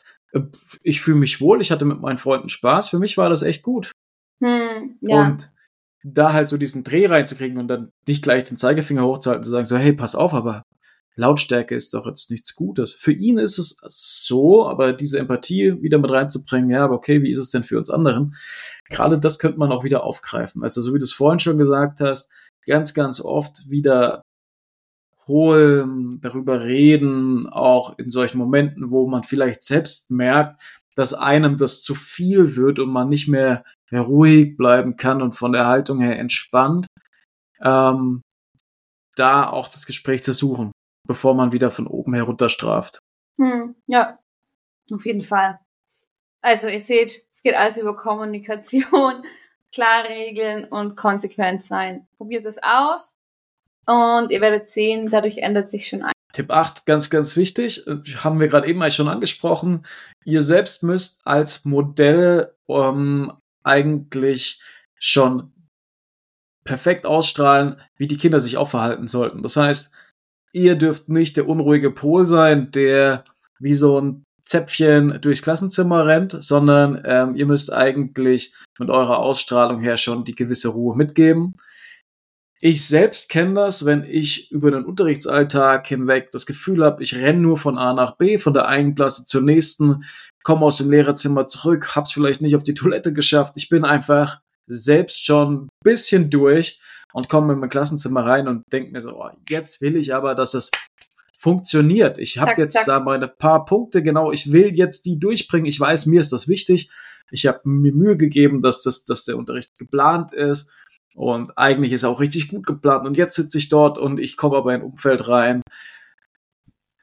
ich 0.81 1.01
fühle 1.01 1.17
mich 1.17 1.41
wohl, 1.41 1.61
ich 1.61 1.71
hatte 1.71 1.85
mit 1.85 2.01
meinen 2.01 2.17
Freunden 2.17 2.49
Spaß, 2.49 2.89
für 2.89 2.99
mich 2.99 3.17
war 3.17 3.29
das 3.29 3.43
echt 3.43 3.61
gut. 3.61 3.91
Mhm, 4.39 4.97
ja. 5.01 5.27
Und 5.27 5.51
da 6.03 6.33
halt 6.33 6.49
so 6.49 6.57
diesen 6.57 6.83
Dreh 6.83 7.05
reinzukriegen 7.05 7.57
und 7.57 7.67
dann 7.67 7.89
nicht 8.07 8.23
gleich 8.23 8.43
den 8.43 8.57
Zeigefinger 8.57 9.05
hochzuhalten 9.05 9.41
und 9.41 9.45
zu 9.45 9.51
sagen, 9.51 9.65
so, 9.65 9.77
hey, 9.77 9.93
pass 9.93 10.15
auf, 10.15 10.33
aber 10.33 10.63
Lautstärke 11.15 11.75
ist 11.75 11.93
doch 11.93 12.07
jetzt 12.07 12.31
nichts 12.31 12.55
Gutes. 12.55 12.93
Für 12.93 13.11
ihn 13.11 13.37
ist 13.37 13.59
es 13.59 13.77
so, 13.85 14.67
aber 14.67 14.93
diese 14.93 15.19
Empathie 15.19 15.81
wieder 15.81 15.99
mit 15.99 16.11
reinzubringen, 16.11 16.69
ja, 16.71 16.83
aber 16.83 16.95
okay, 16.95 17.21
wie 17.21 17.31
ist 17.31 17.37
es 17.37 17.51
denn 17.51 17.63
für 17.63 17.77
uns 17.77 17.89
anderen? 17.89 18.35
Gerade 18.89 19.19
das 19.19 19.39
könnte 19.39 19.59
man 19.59 19.71
auch 19.71 19.83
wieder 19.83 20.03
aufgreifen. 20.03 20.63
Also, 20.63 20.81
so 20.81 20.93
wie 20.93 20.99
du 20.99 21.05
es 21.05 21.13
vorhin 21.13 21.39
schon 21.39 21.57
gesagt 21.57 22.01
hast, 22.01 22.31
ganz, 22.65 22.93
ganz 22.93 23.21
oft 23.21 23.69
wieder 23.69 24.22
holen, 25.27 26.19
darüber 26.21 26.63
reden, 26.63 27.47
auch 27.47 27.97
in 27.97 28.09
solchen 28.09 28.37
Momenten, 28.37 28.91
wo 28.91 29.07
man 29.07 29.23
vielleicht 29.23 29.63
selbst 29.63 30.09
merkt, 30.11 30.61
dass 30.95 31.13
einem 31.13 31.57
das 31.57 31.81
zu 31.81 31.95
viel 31.95 32.55
wird 32.55 32.79
und 32.79 32.91
man 32.91 33.09
nicht 33.09 33.27
mehr 33.27 33.63
ruhig 33.91 34.57
bleiben 34.57 34.95
kann 34.95 35.21
und 35.21 35.35
von 35.35 35.51
der 35.51 35.67
Haltung 35.67 35.99
her 35.99 36.19
entspannt, 36.19 36.87
ähm, 37.61 38.21
da 39.15 39.47
auch 39.47 39.67
das 39.67 39.85
Gespräch 39.85 40.23
zu 40.23 40.33
suchen 40.33 40.71
bevor 41.07 41.35
man 41.35 41.51
wieder 41.51 41.71
von 41.71 41.87
oben 41.87 42.13
herunter 42.13 42.49
straft. 42.49 42.99
Hm, 43.37 43.75
ja, 43.87 44.19
auf 44.91 45.05
jeden 45.05 45.23
Fall. 45.23 45.59
Also 46.41 46.67
ihr 46.67 46.79
seht, 46.79 47.25
es 47.31 47.41
geht 47.41 47.55
alles 47.55 47.77
über 47.77 47.95
Kommunikation, 47.95 49.23
klare 49.73 50.09
Regeln 50.09 50.65
und 50.65 50.95
konsequent 50.95 51.63
sein. 51.63 52.07
Probiert 52.17 52.45
es 52.45 52.61
aus 52.61 53.15
und 53.85 54.31
ihr 54.31 54.41
werdet 54.41 54.69
sehen, 54.69 55.09
dadurch 55.09 55.39
ändert 55.39 55.69
sich 55.69 55.87
schon 55.87 56.03
ein. 56.03 56.13
Tipp 56.33 56.49
8, 56.49 56.85
ganz, 56.85 57.09
ganz 57.09 57.37
wichtig, 57.37 57.85
äh, 57.87 57.97
haben 58.17 58.39
wir 58.39 58.47
gerade 58.47 58.67
eben 58.67 58.81
eigentlich 58.81 58.95
schon 58.95 59.07
angesprochen. 59.07 59.85
Ihr 60.25 60.41
selbst 60.41 60.83
müsst 60.83 61.21
als 61.25 61.63
Modell 61.63 62.53
ähm, 62.67 63.31
eigentlich 63.63 64.61
schon 64.97 65.51
perfekt 66.63 67.05
ausstrahlen, 67.05 67.75
wie 67.97 68.07
die 68.07 68.17
Kinder 68.17 68.39
sich 68.39 68.57
auch 68.57 68.69
verhalten 68.69 69.07
sollten. 69.07 69.43
Das 69.43 69.57
heißt, 69.57 69.91
ihr 70.53 70.75
dürft 70.75 71.09
nicht 71.09 71.37
der 71.37 71.47
unruhige 71.47 71.91
Pol 71.91 72.25
sein, 72.25 72.71
der 72.71 73.23
wie 73.59 73.73
so 73.73 73.99
ein 73.99 74.23
Zäpfchen 74.43 75.19
durchs 75.21 75.41
Klassenzimmer 75.41 76.05
rennt, 76.05 76.31
sondern 76.31 77.01
ähm, 77.05 77.35
ihr 77.35 77.45
müsst 77.45 77.71
eigentlich 77.71 78.53
mit 78.77 78.89
eurer 78.89 79.19
Ausstrahlung 79.19 79.81
her 79.81 79.97
schon 79.97 80.25
die 80.25 80.35
gewisse 80.35 80.69
Ruhe 80.69 80.95
mitgeben. 80.97 81.55
Ich 82.65 82.87
selbst 82.87 83.27
kenne 83.27 83.55
das, 83.55 83.83
wenn 83.83 84.05
ich 84.05 84.49
über 84.49 84.71
den 84.71 84.85
Unterrichtsalltag 84.85 85.85
hinweg 85.85 86.31
das 86.31 86.45
Gefühl 86.45 86.85
habe, 86.85 87.03
ich 87.03 87.13
renne 87.13 87.41
nur 87.41 87.57
von 87.57 87.77
A 87.77 87.91
nach 87.91 88.15
B, 88.15 88.37
von 88.37 88.53
der 88.53 88.69
einen 88.69 88.95
Klasse 88.95 89.25
zur 89.25 89.41
nächsten, 89.41 90.05
komme 90.43 90.65
aus 90.65 90.77
dem 90.77 90.89
Lehrerzimmer 90.89 91.45
zurück, 91.45 91.93
hab's 91.93 92.13
vielleicht 92.13 92.39
nicht 92.39 92.55
auf 92.55 92.63
die 92.63 92.73
Toilette 92.73 93.11
geschafft. 93.11 93.55
Ich 93.57 93.67
bin 93.67 93.83
einfach 93.83 94.39
selbst 94.65 95.25
schon 95.25 95.65
ein 95.65 95.69
bisschen 95.83 96.29
durch 96.29 96.79
und 97.11 97.27
komme 97.27 97.51
in 97.51 97.59
mein 97.59 97.69
Klassenzimmer 97.69 98.25
rein 98.25 98.47
und 98.47 98.63
denke 98.71 98.93
mir 98.93 99.01
so, 99.01 99.11
oh, 99.21 99.29
jetzt 99.49 99.81
will 99.81 99.97
ich 99.97 100.15
aber, 100.15 100.33
dass 100.33 100.53
es 100.53 100.71
funktioniert. 101.37 102.17
Ich 102.17 102.37
habe 102.37 102.61
jetzt 102.61 102.75
zack. 102.75 102.85
da 102.85 102.99
meine 103.01 103.27
paar 103.27 103.65
Punkte, 103.65 104.01
genau, 104.01 104.31
ich 104.31 104.53
will 104.53 104.73
jetzt 104.73 105.05
die 105.05 105.19
durchbringen. 105.19 105.65
Ich 105.65 105.81
weiß, 105.81 106.05
mir 106.05 106.21
ist 106.21 106.31
das 106.31 106.47
wichtig. 106.47 106.89
Ich 107.29 107.45
habe 107.45 107.59
mir 107.65 107.93
Mühe 107.93 108.15
gegeben, 108.15 108.61
dass, 108.61 108.83
das, 108.83 109.03
dass 109.03 109.25
der 109.25 109.35
Unterricht 109.35 109.77
geplant 109.77 110.31
ist. 110.31 110.71
Und 111.15 111.57
eigentlich 111.57 111.91
ist 111.91 112.03
er 112.03 112.09
auch 112.09 112.19
richtig 112.19 112.49
gut 112.49 112.65
geplant. 112.65 113.05
Und 113.05 113.17
jetzt 113.17 113.35
sitze 113.35 113.57
ich 113.57 113.69
dort 113.69 113.97
und 113.97 114.19
ich 114.19 114.37
komme 114.37 114.57
aber 114.57 114.73
in 114.73 114.81
ein 114.81 114.87
Umfeld 114.87 115.27
rein, 115.27 115.61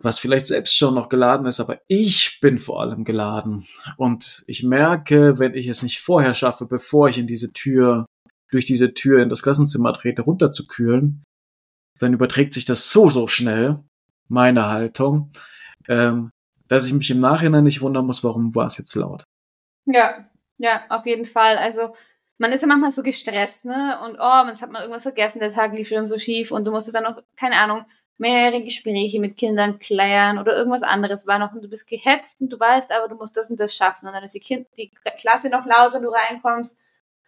was 0.01 0.19
vielleicht 0.19 0.47
selbst 0.47 0.77
schon 0.77 0.95
noch 0.95 1.09
geladen 1.09 1.47
ist, 1.47 1.61
aber 1.61 1.81
ich 1.87 2.39
bin 2.41 2.59
vor 2.59 2.81
allem 2.81 3.05
geladen. 3.05 3.67
Und 3.97 4.45
ich 4.47 4.63
merke, 4.63 5.39
wenn 5.39 5.55
ich 5.55 5.69
es 5.69 5.83
nicht 5.83 6.01
vorher 6.01 6.35
schaffe, 6.35 6.67
bevor 6.67 7.09
ich 7.09 7.19
in 7.19 7.27
diese 7.27 7.53
Tür 7.53 8.07
durch 8.51 8.65
diese 8.65 8.95
Tür 8.95 9.23
in 9.23 9.29
das 9.29 9.43
Klassenzimmer 9.43 9.93
trete, 9.93 10.23
runterzukühlen, 10.23 11.23
dann 11.99 12.13
überträgt 12.13 12.53
sich 12.53 12.65
das 12.65 12.91
so, 12.91 13.09
so 13.11 13.27
schnell, 13.27 13.85
meine 14.29 14.67
Haltung, 14.67 15.31
ähm, 15.89 16.31
dass 16.69 16.87
ich 16.87 16.93
mich 16.93 17.11
im 17.11 17.21
Nachhinein 17.21 17.65
nicht 17.65 17.81
wundern 17.81 18.07
muss, 18.07 18.25
warum 18.25 18.55
war 18.55 18.67
es 18.67 18.79
jetzt 18.79 18.95
laut. 18.95 19.25
Ja, 19.87 20.25
ja, 20.59 20.83
auf 20.89 21.07
jeden 21.07 21.27
Fall. 21.27 21.59
Also 21.59 21.95
man 22.41 22.53
ist 22.53 22.63
ja 22.63 22.67
manchmal 22.67 22.91
so 22.91 23.03
gestresst, 23.03 23.67
ne? 23.67 24.01
Und 24.03 24.15
oh, 24.15 24.19
man 24.19 24.59
hat 24.59 24.71
mal 24.71 24.81
irgendwas 24.81 25.03
vergessen, 25.03 25.41
der 25.41 25.51
Tag 25.51 25.75
lief 25.75 25.89
schon 25.89 26.07
so 26.07 26.19
schief 26.19 26.53
und 26.53 26.65
du 26.65 26.71
musst 26.71 26.93
dann 26.95 27.05
noch, 27.05 27.23
keine 27.37 27.57
Ahnung, 27.57 27.85
mehrere 28.17 28.63
Gespräche 28.63 29.21
mit 29.21 29.37
Kindern 29.37 29.79
klären 29.79 30.39
oder 30.39 30.57
irgendwas 30.57 30.83
anderes 30.83 31.27
war 31.27 31.39
noch 31.39 31.53
und 31.53 31.63
du 31.63 31.69
bist 31.69 31.87
gehetzt 31.87 32.41
und 32.41 32.51
du 32.51 32.59
weißt 32.59 32.93
aber, 32.93 33.09
du 33.09 33.15
musst 33.15 33.37
das 33.37 33.51
und 33.51 33.61
das 33.61 33.75
schaffen. 33.77 34.07
Und 34.07 34.15
dann 34.15 34.25
ist 34.25 34.35
die, 34.35 34.41
kind, 34.41 34.67
die 34.79 34.91
Klasse 35.19 35.51
noch 35.51 35.67
laut, 35.67 35.93
wenn 35.93 36.03
du 36.03 36.09
reinkommst 36.09 36.79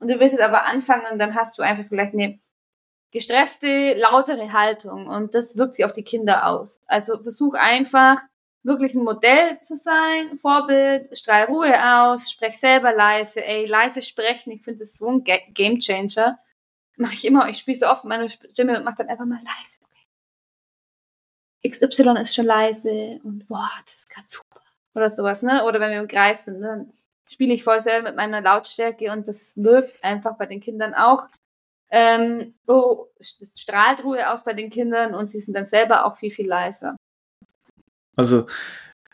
und 0.00 0.08
du 0.08 0.18
willst 0.18 0.32
jetzt 0.32 0.42
aber 0.42 0.64
anfangen 0.64 1.04
und 1.12 1.18
dann 1.18 1.34
hast 1.34 1.58
du 1.58 1.62
einfach 1.62 1.84
vielleicht 1.84 2.14
eine 2.14 2.38
gestresste, 3.10 3.92
lautere 3.94 4.54
Haltung 4.54 5.08
und 5.08 5.34
das 5.34 5.58
wirkt 5.58 5.74
sich 5.74 5.84
auf 5.84 5.92
die 5.92 6.04
Kinder 6.04 6.46
aus. 6.46 6.80
Also 6.86 7.22
versuch 7.22 7.52
einfach 7.52 8.16
wirklich 8.62 8.94
ein 8.94 9.04
Modell 9.04 9.60
zu 9.60 9.76
sein, 9.76 10.36
Vorbild, 10.36 11.16
strahl 11.16 11.44
Ruhe 11.44 11.74
aus, 11.74 12.30
sprech 12.30 12.58
selber 12.58 12.92
leise, 12.94 13.44
ey, 13.44 13.66
leise 13.66 14.02
sprechen, 14.02 14.52
ich 14.52 14.62
finde 14.62 14.80
das 14.80 14.96
so 14.96 15.08
ein 15.08 15.24
Game 15.24 15.80
Changer. 15.80 16.38
Mache 16.96 17.14
ich 17.14 17.24
immer, 17.24 17.48
ich 17.48 17.58
spiele 17.58 17.76
so 17.76 17.86
oft 17.86 18.04
meine 18.04 18.28
Stimme 18.28 18.78
und 18.78 18.84
mach 18.84 18.94
dann 18.94 19.08
einfach 19.08 19.24
mal 19.24 19.40
leise. 19.42 19.80
Okay. 21.62 21.70
XY 21.70 22.20
ist 22.20 22.34
schon 22.34 22.46
leise 22.46 23.20
und 23.24 23.46
boah, 23.48 23.70
das 23.84 23.98
ist 23.98 24.10
gerade 24.10 24.26
super. 24.28 24.60
Oder 24.94 25.10
sowas, 25.10 25.42
ne? 25.42 25.64
Oder 25.64 25.80
wenn 25.80 25.90
wir 25.90 26.00
im 26.00 26.08
Kreis 26.08 26.44
sind, 26.44 26.60
ne? 26.60 26.66
dann 26.66 26.92
spiele 27.26 27.54
ich 27.54 27.64
voll 27.64 27.80
selber 27.80 28.08
mit 28.08 28.16
meiner 28.16 28.42
Lautstärke 28.42 29.10
und 29.10 29.26
das 29.26 29.54
wirkt 29.56 30.04
einfach 30.04 30.36
bei 30.36 30.46
den 30.46 30.60
Kindern 30.60 30.94
auch. 30.94 31.28
Ähm, 31.90 32.54
oh, 32.66 33.06
das 33.18 33.60
strahlt 33.60 34.04
Ruhe 34.04 34.30
aus 34.30 34.44
bei 34.44 34.52
den 34.54 34.70
Kindern 34.70 35.14
und 35.14 35.28
sie 35.28 35.40
sind 35.40 35.54
dann 35.54 35.66
selber 35.66 36.04
auch 36.06 36.16
viel, 36.16 36.30
viel 36.30 36.48
leiser. 36.48 36.96
Also, 38.16 38.46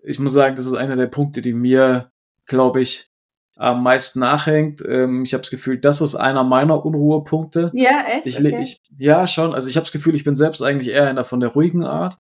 ich 0.02 0.18
muss 0.18 0.32
sagen, 0.32 0.56
das 0.56 0.66
ist 0.66 0.74
einer 0.74 0.96
der 0.96 1.06
Punkte, 1.06 1.42
die 1.42 1.52
mir, 1.52 2.10
glaube 2.46 2.80
ich, 2.80 3.08
am 3.56 3.82
meisten 3.82 4.20
nachhängt. 4.20 4.82
Ähm, 4.86 5.24
ich 5.24 5.34
habe 5.34 5.42
das 5.42 5.50
Gefühl, 5.50 5.78
das 5.78 6.00
ist 6.00 6.14
einer 6.14 6.44
meiner 6.44 6.84
Unruhepunkte. 6.84 7.70
Ja, 7.74 8.04
echt? 8.06 8.26
Ich, 8.26 8.38
okay. 8.38 8.60
ich, 8.62 8.80
ja, 8.96 9.26
schon. 9.26 9.52
Also 9.52 9.68
ich 9.68 9.76
habe 9.76 9.84
das 9.84 9.92
Gefühl, 9.92 10.14
ich 10.14 10.24
bin 10.24 10.36
selbst 10.36 10.62
eigentlich 10.62 10.94
eher 10.94 11.08
einer 11.08 11.24
von 11.24 11.40
der 11.40 11.50
ruhigen 11.50 11.84
Art. 11.84 12.18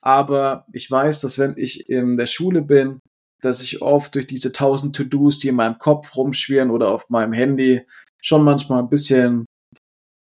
Aber 0.00 0.64
ich 0.72 0.90
weiß, 0.90 1.20
dass 1.20 1.38
wenn 1.38 1.54
ich 1.56 1.90
in 1.90 2.16
der 2.16 2.26
Schule 2.26 2.62
bin, 2.62 3.00
dass 3.42 3.62
ich 3.62 3.82
oft 3.82 4.14
durch 4.14 4.26
diese 4.26 4.52
tausend 4.52 4.94
To-Dos, 4.96 5.40
die 5.40 5.48
in 5.48 5.56
meinem 5.56 5.78
Kopf 5.78 6.16
rumschwirren 6.16 6.70
oder 6.70 6.88
auf 6.88 7.10
meinem 7.10 7.32
Handy, 7.32 7.82
schon 8.22 8.44
manchmal 8.44 8.80
ein 8.80 8.88
bisschen 8.88 9.46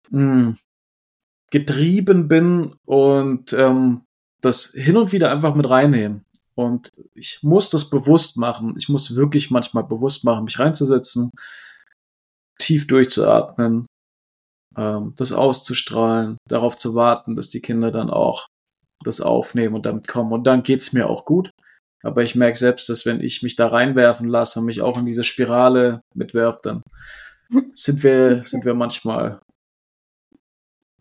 mh, 0.09 0.21
hm, 0.21 0.57
getrieben 1.51 2.27
bin 2.27 2.75
und 2.85 3.53
ähm, 3.53 4.03
das 4.41 4.71
hin 4.73 4.97
und 4.97 5.11
wieder 5.11 5.31
einfach 5.31 5.55
mit 5.55 5.69
reinnehmen. 5.69 6.25
Und 6.55 6.91
ich 7.13 7.39
muss 7.41 7.69
das 7.69 7.89
bewusst 7.89 8.37
machen. 8.37 8.73
Ich 8.77 8.89
muss 8.89 9.15
wirklich 9.15 9.49
manchmal 9.49 9.85
bewusst 9.85 10.25
machen, 10.25 10.43
mich 10.43 10.59
reinzusetzen, 10.59 11.31
tief 12.57 12.85
durchzuatmen, 12.87 13.85
ähm, 14.77 15.13
das 15.15 15.31
auszustrahlen, 15.31 16.37
darauf 16.47 16.77
zu 16.77 16.95
warten, 16.95 17.35
dass 17.35 17.49
die 17.49 17.61
Kinder 17.61 17.91
dann 17.91 18.09
auch 18.09 18.47
das 19.03 19.21
aufnehmen 19.21 19.75
und 19.75 19.85
damit 19.85 20.07
kommen. 20.07 20.33
Und 20.33 20.45
dann 20.47 20.63
geht's 20.63 20.91
mir 20.91 21.09
auch 21.09 21.23
gut. 21.23 21.49
Aber 22.03 22.23
ich 22.23 22.35
merke 22.35 22.57
selbst, 22.57 22.89
dass 22.89 23.05
wenn 23.05 23.21
ich 23.21 23.43
mich 23.43 23.55
da 23.55 23.67
reinwerfen 23.67 24.27
lasse 24.27 24.59
und 24.59 24.65
mich 24.65 24.81
auch 24.81 24.97
in 24.97 25.05
diese 25.05 25.23
Spirale 25.23 26.01
mitwerfe, 26.13 26.59
dann 26.63 26.83
sind 27.73 28.03
wir, 28.03 28.45
sind 28.45 28.65
wir 28.65 28.73
manchmal. 28.73 29.39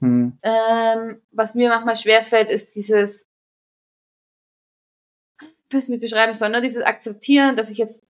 Hm. 0.01 0.39
Ähm, 0.43 1.23
was 1.33 1.57
mir 1.57 1.69
manchmal 1.69 1.97
schwerfällt, 1.97 2.49
ist 2.49 2.75
dieses 2.77 3.28
ich 5.41 5.75
weiß 5.75 5.89
nicht, 5.89 6.01
wie 6.01 6.05
ich 6.05 6.11
beschreiben 6.11 6.35
soll, 6.35 6.51
nur 6.51 6.61
dieses 6.61 6.83
Akzeptieren, 6.83 7.57
dass 7.57 7.71
ich 7.71 7.79
jetzt 7.79 8.09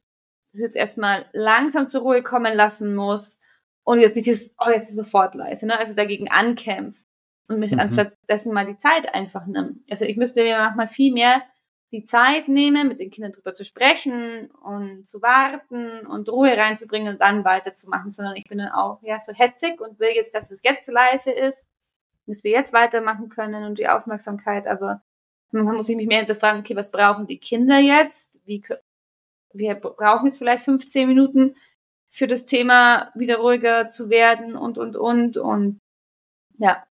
das 0.51 0.61
jetzt 0.61 0.75
erstmal 0.75 1.25
langsam 1.33 1.89
zur 1.89 2.01
Ruhe 2.01 2.23
kommen 2.23 2.55
lassen 2.55 2.95
muss 2.95 3.39
und 3.83 3.99
jetzt 3.99 4.15
nicht 4.15 4.27
dieses, 4.27 4.53
oh, 4.59 4.69
jetzt 4.69 4.89
ist 4.89 4.95
sofort 4.95 5.35
leise, 5.35 5.67
ne? 5.67 5.77
Also 5.77 5.95
dagegen 5.95 6.29
ankämpft 6.29 7.05
und 7.47 7.59
mich 7.59 7.71
mhm. 7.71 7.79
anstatt 7.79 8.13
dessen 8.29 8.53
mal 8.53 8.65
die 8.65 8.77
Zeit 8.77 9.13
einfach 9.13 9.45
nimmt. 9.45 9.79
Also 9.89 10.05
ich 10.05 10.17
müsste 10.17 10.43
mir 10.43 10.57
manchmal 10.57 10.87
viel 10.87 11.13
mehr 11.13 11.43
die 11.91 12.03
Zeit 12.03 12.49
nehmen, 12.49 12.89
mit 12.89 12.99
den 12.99 13.11
Kindern 13.11 13.31
drüber 13.31 13.53
zu 13.53 13.63
sprechen 13.63 14.51
und 14.51 15.05
zu 15.05 15.21
warten 15.21 16.05
und 16.05 16.27
Ruhe 16.27 16.57
reinzubringen 16.57 17.13
und 17.13 17.21
dann 17.21 17.45
weiterzumachen, 17.45 18.11
sondern 18.11 18.35
ich 18.35 18.43
bin 18.45 18.57
dann 18.57 18.71
auch 18.71 19.01
ja 19.03 19.19
so 19.19 19.33
hetzig 19.33 19.79
und 19.79 19.99
will 19.99 20.11
jetzt, 20.13 20.35
dass 20.35 20.51
es 20.51 20.61
jetzt 20.63 20.89
leise 20.89 21.31
ist, 21.31 21.65
dass 22.25 22.43
wir 22.43 22.51
jetzt 22.51 22.73
weitermachen 22.73 23.29
können 23.29 23.63
und 23.63 23.79
die 23.79 23.87
Aufmerksamkeit, 23.87 24.67
aber 24.67 25.01
man 25.51 25.75
muss 25.75 25.87
sich 25.87 25.95
mehr 25.95 26.19
hinterfragen, 26.19 26.61
okay, 26.61 26.75
was 26.75 26.91
brauchen 26.91 27.27
die 27.27 27.39
Kinder 27.39 27.79
jetzt? 27.79 28.39
Wie, 28.45 28.63
wir 29.53 29.75
brauchen 29.75 30.25
jetzt 30.25 30.37
vielleicht 30.37 30.63
15 30.63 31.07
Minuten 31.07 31.55
für 32.09 32.27
das 32.27 32.45
Thema 32.45 33.11
wieder 33.15 33.37
ruhiger 33.37 33.87
zu 33.87 34.09
werden 34.09 34.55
und, 34.55 34.77
und, 34.77 34.95
und, 34.95 35.37
und 35.37 35.79
ja, 36.57 36.87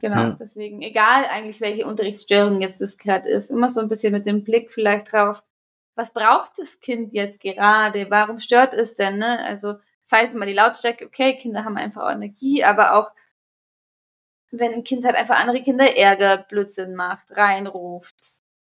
Genau, 0.00 0.16
ja. 0.16 0.36
deswegen, 0.38 0.82
egal 0.82 1.24
eigentlich, 1.24 1.60
welche 1.60 1.86
Unterrichtsstörung 1.86 2.60
jetzt 2.60 2.80
das 2.80 2.98
gerade 2.98 3.28
ist, 3.28 3.50
immer 3.50 3.70
so 3.70 3.80
ein 3.80 3.88
bisschen 3.88 4.12
mit 4.12 4.26
dem 4.26 4.44
Blick 4.44 4.70
vielleicht 4.70 5.12
drauf, 5.12 5.42
was 5.94 6.12
braucht 6.12 6.58
das 6.58 6.80
Kind 6.80 7.14
jetzt 7.14 7.40
gerade? 7.40 8.10
Warum 8.10 8.38
stört 8.38 8.74
es 8.74 8.94
denn? 8.94 9.18
Ne? 9.18 9.38
Also, 9.38 9.74
das 10.02 10.12
heißt 10.12 10.34
immer 10.34 10.44
die 10.44 10.52
Lautstärke, 10.52 11.06
okay, 11.06 11.36
Kinder 11.36 11.64
haben 11.64 11.78
einfach 11.78 12.12
Energie, 12.12 12.62
aber 12.62 12.94
auch 12.94 13.10
wenn 14.50 14.72
ein 14.72 14.84
Kind 14.84 15.04
halt 15.04 15.16
einfach 15.16 15.36
andere 15.36 15.62
Kinder 15.62 15.96
ärgert, 15.96 16.48
Blödsinn 16.48 16.94
macht, 16.94 17.36
reinruft 17.36 18.16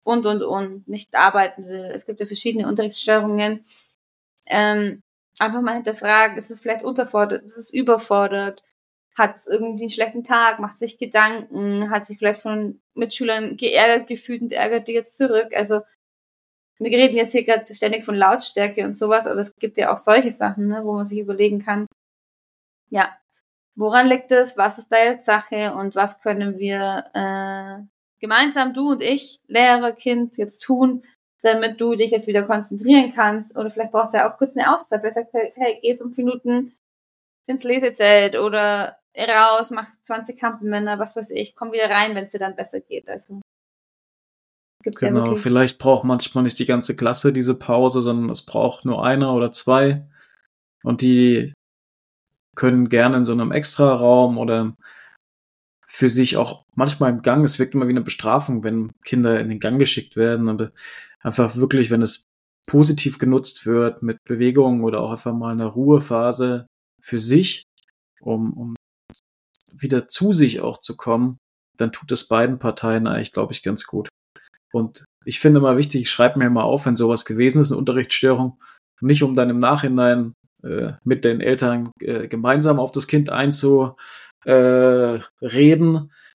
und 0.03 0.25
und 0.25 0.41
und 0.43 0.88
nicht 0.88 1.15
arbeiten 1.15 1.67
will. 1.67 1.91
Es 1.93 2.05
gibt 2.05 2.19
ja 2.19 2.25
verschiedene 2.25 2.67
Unterrichtsstörungen. 2.67 3.63
Ähm, 4.47 5.03
einfach 5.39 5.61
mal 5.61 5.75
hinterfragen, 5.75 6.38
ist 6.38 6.51
es 6.51 6.59
vielleicht 6.59 6.83
unterfordert, 6.83 7.43
ist 7.43 7.57
es 7.57 7.71
überfordert? 7.71 8.63
hat 9.19 9.41
irgendwie 9.47 9.83
einen 9.83 9.89
schlechten 9.89 10.23
Tag, 10.23 10.59
macht 10.59 10.77
sich 10.77 10.97
Gedanken, 10.97 11.91
hat 11.91 12.05
sich 12.05 12.17
vielleicht 12.17 12.41
von 12.41 12.81
Mitschülern 12.95 13.57
geärgert 13.57 14.07
gefühlt 14.07 14.41
und 14.41 14.51
ärgert 14.53 14.88
die 14.88 14.93
jetzt 14.93 15.17
zurück. 15.17 15.53
Also 15.53 15.81
wir 16.79 16.97
reden 16.97 17.17
jetzt 17.17 17.33
hier 17.33 17.43
gerade 17.43 17.71
ständig 17.71 18.03
von 18.03 18.15
Lautstärke 18.15 18.85
und 18.85 18.93
sowas, 18.93 19.27
aber 19.27 19.41
es 19.41 19.53
gibt 19.57 19.77
ja 19.77 19.93
auch 19.93 19.97
solche 19.97 20.31
Sachen, 20.31 20.67
ne, 20.67 20.81
wo 20.85 20.93
man 20.93 21.05
sich 21.05 21.19
überlegen 21.19 21.63
kann, 21.63 21.85
ja, 22.89 23.15
woran 23.79 24.07
liegt 24.07 24.31
es, 24.31 24.57
was 24.57 24.77
ist 24.77 24.91
da 24.91 24.98
jetzt 24.98 25.25
Sache 25.25 25.74
und 25.74 25.95
was 25.95 26.21
können 26.21 26.59
wir 26.59 27.05
äh, 27.13 27.81
gemeinsam, 28.19 28.74
du 28.74 28.91
und 28.91 29.01
ich, 29.01 29.39
Lehrer, 29.48 29.93
Kind, 29.93 30.38
jetzt 30.38 30.59
tun, 30.59 31.01
damit 31.41 31.79
du 31.79 31.95
dich 31.95 32.12
jetzt 32.12 32.27
wieder 32.27 32.43
konzentrieren 32.43 33.13
kannst. 33.15 33.57
Oder 33.57 33.69
vielleicht 33.69 33.93
brauchst 33.93 34.13
du 34.13 34.17
ja 34.17 34.29
auch 34.29 34.38
kurz 34.38 34.57
eine 34.57 34.74
Auszeit. 34.74 35.00
Vielleicht 35.00 35.15
sagst 35.15 35.33
du, 35.33 35.62
hey, 35.62 35.79
geh 35.81 35.95
fünf 35.95 36.17
Minuten 36.17 36.74
ins 37.48 37.63
Lesezelt 37.63 38.36
oder 38.36 38.98
raus, 39.17 39.71
mach 39.71 39.88
20 40.01 40.38
Kampelmänner, 40.39 41.00
was 41.00 41.15
weiß 41.15 41.31
ich, 41.31 41.55
komm 41.55 41.71
wieder 41.71 41.89
rein, 41.89 42.15
wenn 42.15 42.25
es 42.25 42.31
dir 42.31 42.39
dann 42.39 42.55
besser 42.55 42.79
geht. 42.81 43.09
Also 43.09 43.41
gibt 44.83 45.00
genau, 45.00 45.31
ja 45.31 45.36
vielleicht 45.36 45.79
braucht 45.79 46.03
manchmal 46.03 46.43
nicht 46.43 46.59
die 46.59 46.65
ganze 46.65 46.95
Klasse 46.95 47.33
diese 47.33 47.55
Pause, 47.55 48.01
sondern 48.01 48.29
es 48.29 48.45
braucht 48.45 48.86
nur 48.86 49.03
einer 49.03 49.33
oder 49.33 49.51
zwei. 49.51 50.05
Und 50.83 51.01
die 51.01 51.53
können 52.60 52.89
gerne 52.89 53.16
in 53.16 53.24
so 53.24 53.32
einem 53.32 53.54
Extraraum 53.54 54.38
oder 54.38 54.75
für 55.88 56.10
sich 56.10 56.36
auch 56.36 56.66
manchmal 56.75 57.10
im 57.10 57.22
Gang, 57.22 57.46
es 57.46 57.58
wirkt 57.58 57.74
immer 57.74 57.88
wie 57.88 57.92
eine 57.92 58.01
Bestrafung, 58.01 58.66
wenn 58.66 58.92
Kinder 59.06 59.39
in 59.39 59.48
den 59.48 59.62
Gang 59.62 59.80
geschickt 59.80 60.18
werden, 60.18 60.50
aber 60.50 60.74
einfach 61.22 61.56
wirklich, 61.56 61.89
wenn 61.89 62.01
es 62.01 62.25
positiv 62.70 63.18
genutzt 63.18 63.66
wird 63.66 64.04
mit 64.04 64.18
Bewegungen 64.25 64.84
oder 64.84 65.00
auch 65.00 65.12
einfach 65.12 65.34
mal 65.34 65.54
eine 65.54 65.67
Ruhephase 65.67 66.67
für 67.02 67.17
sich, 67.17 67.63
um, 68.19 68.52
um 68.52 68.76
wieder 69.72 70.10
zu 70.10 70.34
sich 70.34 70.60
auch 70.60 70.80
zu 70.80 70.98
kommen, 70.98 71.38
dann 71.78 71.93
tut 71.93 72.12
es 72.12 72.28
beiden 72.28 72.60
Parteien 72.60 73.08
eigentlich, 73.08 73.32
glaube 73.32 73.54
ich, 73.54 73.63
ganz 73.63 73.86
gut. 73.88 74.10
Und 74.74 75.06
ich 75.24 75.39
finde 75.39 75.62
mal 75.62 75.78
wichtig, 75.78 76.02
ich 76.02 76.12
schreibe 76.12 76.38
mir 76.38 76.50
mal 76.50 76.63
auf, 76.63 76.86
wenn 76.86 76.98
sowas 76.98 77.24
gewesen 77.24 77.62
ist, 77.62 77.72
eine 77.72 77.80
Unterrichtsstörung, 77.80 78.62
nicht 79.00 79.24
um 79.24 79.34
dann 79.34 79.50
im 79.50 79.60
Nachhinein 79.60 80.34
äh, 80.63 80.93
mit 81.04 81.26
den 81.26 81.41
Eltern 81.41 81.91
äh, 82.02 82.28
gemeinsam 82.28 82.80
auf 82.80 82.91
das 82.91 83.08
Kind 83.08 83.30
einzureden, 83.30 83.95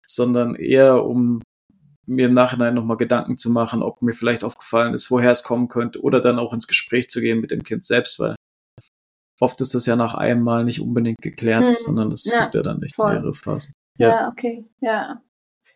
sondern 0.06 0.56
eher 0.56 1.04
um 1.06 1.42
mir 2.08 2.28
im 2.28 2.34
Nachhinein 2.34 2.74
nochmal 2.74 2.98
Gedanken 2.98 3.38
zu 3.38 3.52
machen, 3.52 3.82
ob 3.82 4.02
mir 4.02 4.14
vielleicht 4.14 4.44
aufgefallen 4.44 4.94
ist, 4.94 5.12
woher 5.12 5.32
es 5.32 5.44
kommen 5.44 5.68
könnte, 5.68 6.02
oder 6.02 6.20
dann 6.20 6.40
auch 6.40 6.54
ins 6.54 6.68
Gespräch 6.68 7.10
zu 7.10 7.22
gehen 7.22 7.40
mit 7.40 7.52
dem 7.52 7.64
Kind 7.64 7.86
selbst, 7.86 8.20
weil 8.20 8.36
oft 9.40 9.60
ist 9.62 9.74
das 9.74 9.86
ja 9.86 9.96
nach 9.96 10.14
einmal 10.14 10.64
nicht 10.64 10.82
unbedingt 10.82 11.22
geklärt, 11.22 11.70
hm. 11.70 11.76
sondern 11.78 12.10
das 12.10 12.26
ja, 12.26 12.44
gibt 12.44 12.56
ja 12.56 12.62
dann 12.62 12.80
nicht 12.80 12.96
voll. 12.96 13.14
mehrere 13.14 13.34
Phasen. 13.34 13.74
Ja. 13.98 14.10
ja, 14.10 14.28
okay, 14.30 14.66
ja. 14.80 15.22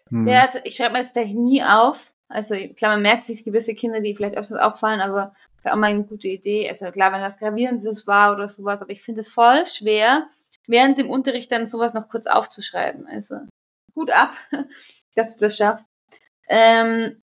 Hm. 0.10 0.28
Ja, 0.28 0.50
ich 0.64 0.76
schreibe 0.76 0.94
mir 0.94 1.00
das 1.00 1.14
gleich 1.14 1.34
nie 1.34 1.64
auf. 1.64 2.12
Also 2.28 2.56
klar, 2.76 2.94
man 2.94 3.02
merkt 3.02 3.26
sich 3.26 3.44
gewisse 3.44 3.76
Kinder, 3.76 4.02
die 4.02 4.16
vielleicht 4.16 4.38
öfters 4.38 4.60
auffallen, 4.60 5.02
aber 5.02 5.34
auch 5.68 5.76
mal 5.76 5.88
eine 5.88 6.04
gute 6.04 6.28
Idee. 6.28 6.68
Also 6.68 6.90
klar, 6.92 7.12
wenn 7.12 7.22
das 7.22 7.38
Gravierendes 7.38 8.08
war 8.08 8.34
oder 8.34 8.48
sowas, 8.48 8.82
aber 8.82 8.92
ich 8.92 9.02
finde 9.02 9.22
es 9.22 9.30
voll 9.30 9.66
schwer, 9.66 10.28
während 10.68 10.98
dem 10.98 11.10
Unterricht 11.10 11.52
dann 11.52 11.68
sowas 11.68 11.94
noch 11.94 12.10
kurz 12.10 12.28
aufzuschreiben. 12.28 13.08
Also 13.08 13.38
gut 13.94 14.12
ab, 14.12 14.34
dass 15.16 15.38
du 15.38 15.46
das 15.46 15.58
schaffst. 15.58 15.90
Ähm, 16.48 17.22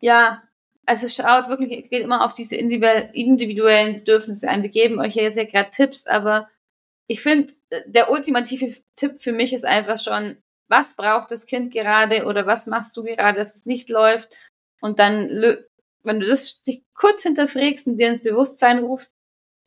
ja, 0.00 0.42
also 0.86 1.06
schaut 1.08 1.48
wirklich, 1.48 1.90
geht 1.90 2.02
immer 2.02 2.24
auf 2.24 2.32
diese 2.32 2.56
individuellen 2.56 3.96
Bedürfnisse 3.96 4.48
ein. 4.48 4.62
Wir 4.62 4.70
geben 4.70 4.98
euch 5.00 5.14
ja 5.16 5.22
jetzt 5.22 5.36
ja 5.36 5.44
gerade 5.44 5.70
Tipps, 5.70 6.06
aber 6.06 6.48
ich 7.08 7.20
finde, 7.20 7.52
der 7.86 8.10
ultimative 8.10 8.72
Tipp 8.96 9.18
für 9.18 9.32
mich 9.32 9.52
ist 9.52 9.64
einfach 9.64 9.98
schon, 9.98 10.38
was 10.68 10.94
braucht 10.94 11.30
das 11.30 11.46
Kind 11.46 11.72
gerade 11.72 12.24
oder 12.24 12.46
was 12.46 12.66
machst 12.66 12.96
du 12.96 13.02
gerade, 13.02 13.38
dass 13.38 13.54
es 13.54 13.66
nicht 13.66 13.88
läuft? 13.88 14.36
Und 14.80 14.98
dann, 14.98 15.28
wenn 16.08 16.20
du 16.20 16.26
das 16.26 16.62
dich 16.62 16.82
kurz 16.94 17.22
hinterfragst 17.22 17.86
und 17.86 17.96
dir 17.96 18.08
ins 18.08 18.24
Bewusstsein 18.24 18.80
rufst, 18.80 19.14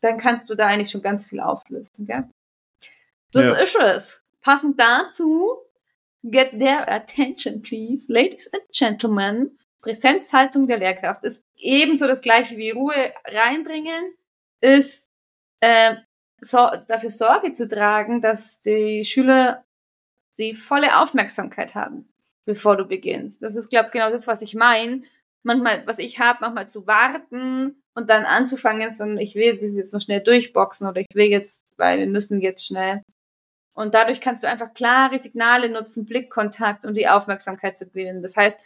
dann 0.01 0.17
kannst 0.17 0.49
du 0.49 0.55
da 0.55 0.67
eigentlich 0.67 0.89
schon 0.89 1.01
ganz 1.01 1.27
viel 1.27 1.39
auflösen, 1.39 2.05
gell? 2.05 2.29
Das 3.31 3.43
ja. 3.43 3.53
ist 3.53 3.75
es. 3.75 4.23
Passend 4.41 4.79
dazu, 4.79 5.57
get 6.23 6.51
their 6.51 6.89
attention, 6.91 7.61
please, 7.61 8.11
ladies 8.11 8.51
and 8.53 8.63
gentlemen. 8.73 9.57
Präsenzhaltung 9.81 10.67
der 10.67 10.77
Lehrkraft 10.77 11.23
ist 11.23 11.43
ebenso 11.55 12.07
das 12.07 12.21
gleiche 12.21 12.57
wie 12.57 12.71
Ruhe 12.71 13.13
reinbringen, 13.25 14.13
ist 14.59 15.09
äh, 15.61 15.95
so, 16.39 16.69
dafür 16.87 17.09
Sorge 17.09 17.51
zu 17.53 17.67
tragen, 17.67 18.21
dass 18.21 18.59
die 18.61 19.05
Schüler 19.05 19.63
die 20.37 20.53
volle 20.53 20.99
Aufmerksamkeit 20.99 21.75
haben, 21.75 22.09
bevor 22.45 22.77
du 22.77 22.85
beginnst. 22.85 23.41
Das 23.41 23.55
ist, 23.55 23.69
glaube 23.69 23.87
ich, 23.87 23.91
genau 23.91 24.09
das, 24.09 24.27
was 24.27 24.41
ich 24.41 24.55
meine. 24.55 25.03
Manchmal, 25.43 25.85
was 25.87 25.99
ich 25.99 26.19
habe, 26.19 26.39
manchmal 26.41 26.69
zu 26.69 26.85
warten 26.85 27.81
und 27.95 28.09
dann 28.09 28.25
anzufangen, 28.25 28.89
sondern 28.91 29.17
ich 29.17 29.35
will 29.35 29.57
das 29.57 29.71
jetzt 29.73 29.93
noch 29.93 30.01
schnell 30.01 30.21
durchboxen 30.21 30.87
oder 30.87 31.01
ich 31.01 31.07
will 31.13 31.27
jetzt, 31.27 31.65
weil 31.77 31.99
wir 31.99 32.07
müssen 32.07 32.41
jetzt 32.41 32.67
schnell. 32.67 33.01
Und 33.73 33.93
dadurch 33.93 34.21
kannst 34.21 34.43
du 34.43 34.47
einfach 34.47 34.73
klare 34.73 35.17
Signale 35.17 35.69
nutzen, 35.69 36.05
Blickkontakt, 36.05 36.85
um 36.85 36.93
die 36.93 37.07
Aufmerksamkeit 37.07 37.77
zu 37.77 37.87
gewinnen. 37.87 38.21
Das 38.21 38.35
heißt, 38.37 38.59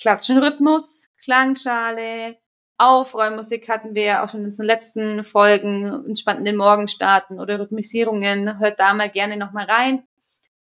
klassischen 0.00 0.38
Rhythmus, 0.38 1.08
Klangschale, 1.24 2.36
Aufräummusik 2.80 3.68
hatten 3.68 3.94
wir 3.94 4.04
ja 4.04 4.24
auch 4.24 4.30
schon 4.30 4.44
in 4.44 4.50
den 4.50 4.64
letzten 4.64 5.22
Folgen, 5.22 6.06
entspannt 6.06 6.38
in 6.38 6.46
den 6.46 6.56
Morgen 6.56 6.88
starten 6.88 7.38
oder 7.38 7.60
Rhythmisierungen. 7.60 8.58
Hört 8.58 8.80
da 8.80 8.94
mal 8.94 9.10
gerne 9.10 9.36
nochmal 9.36 9.66
rein. 9.66 10.04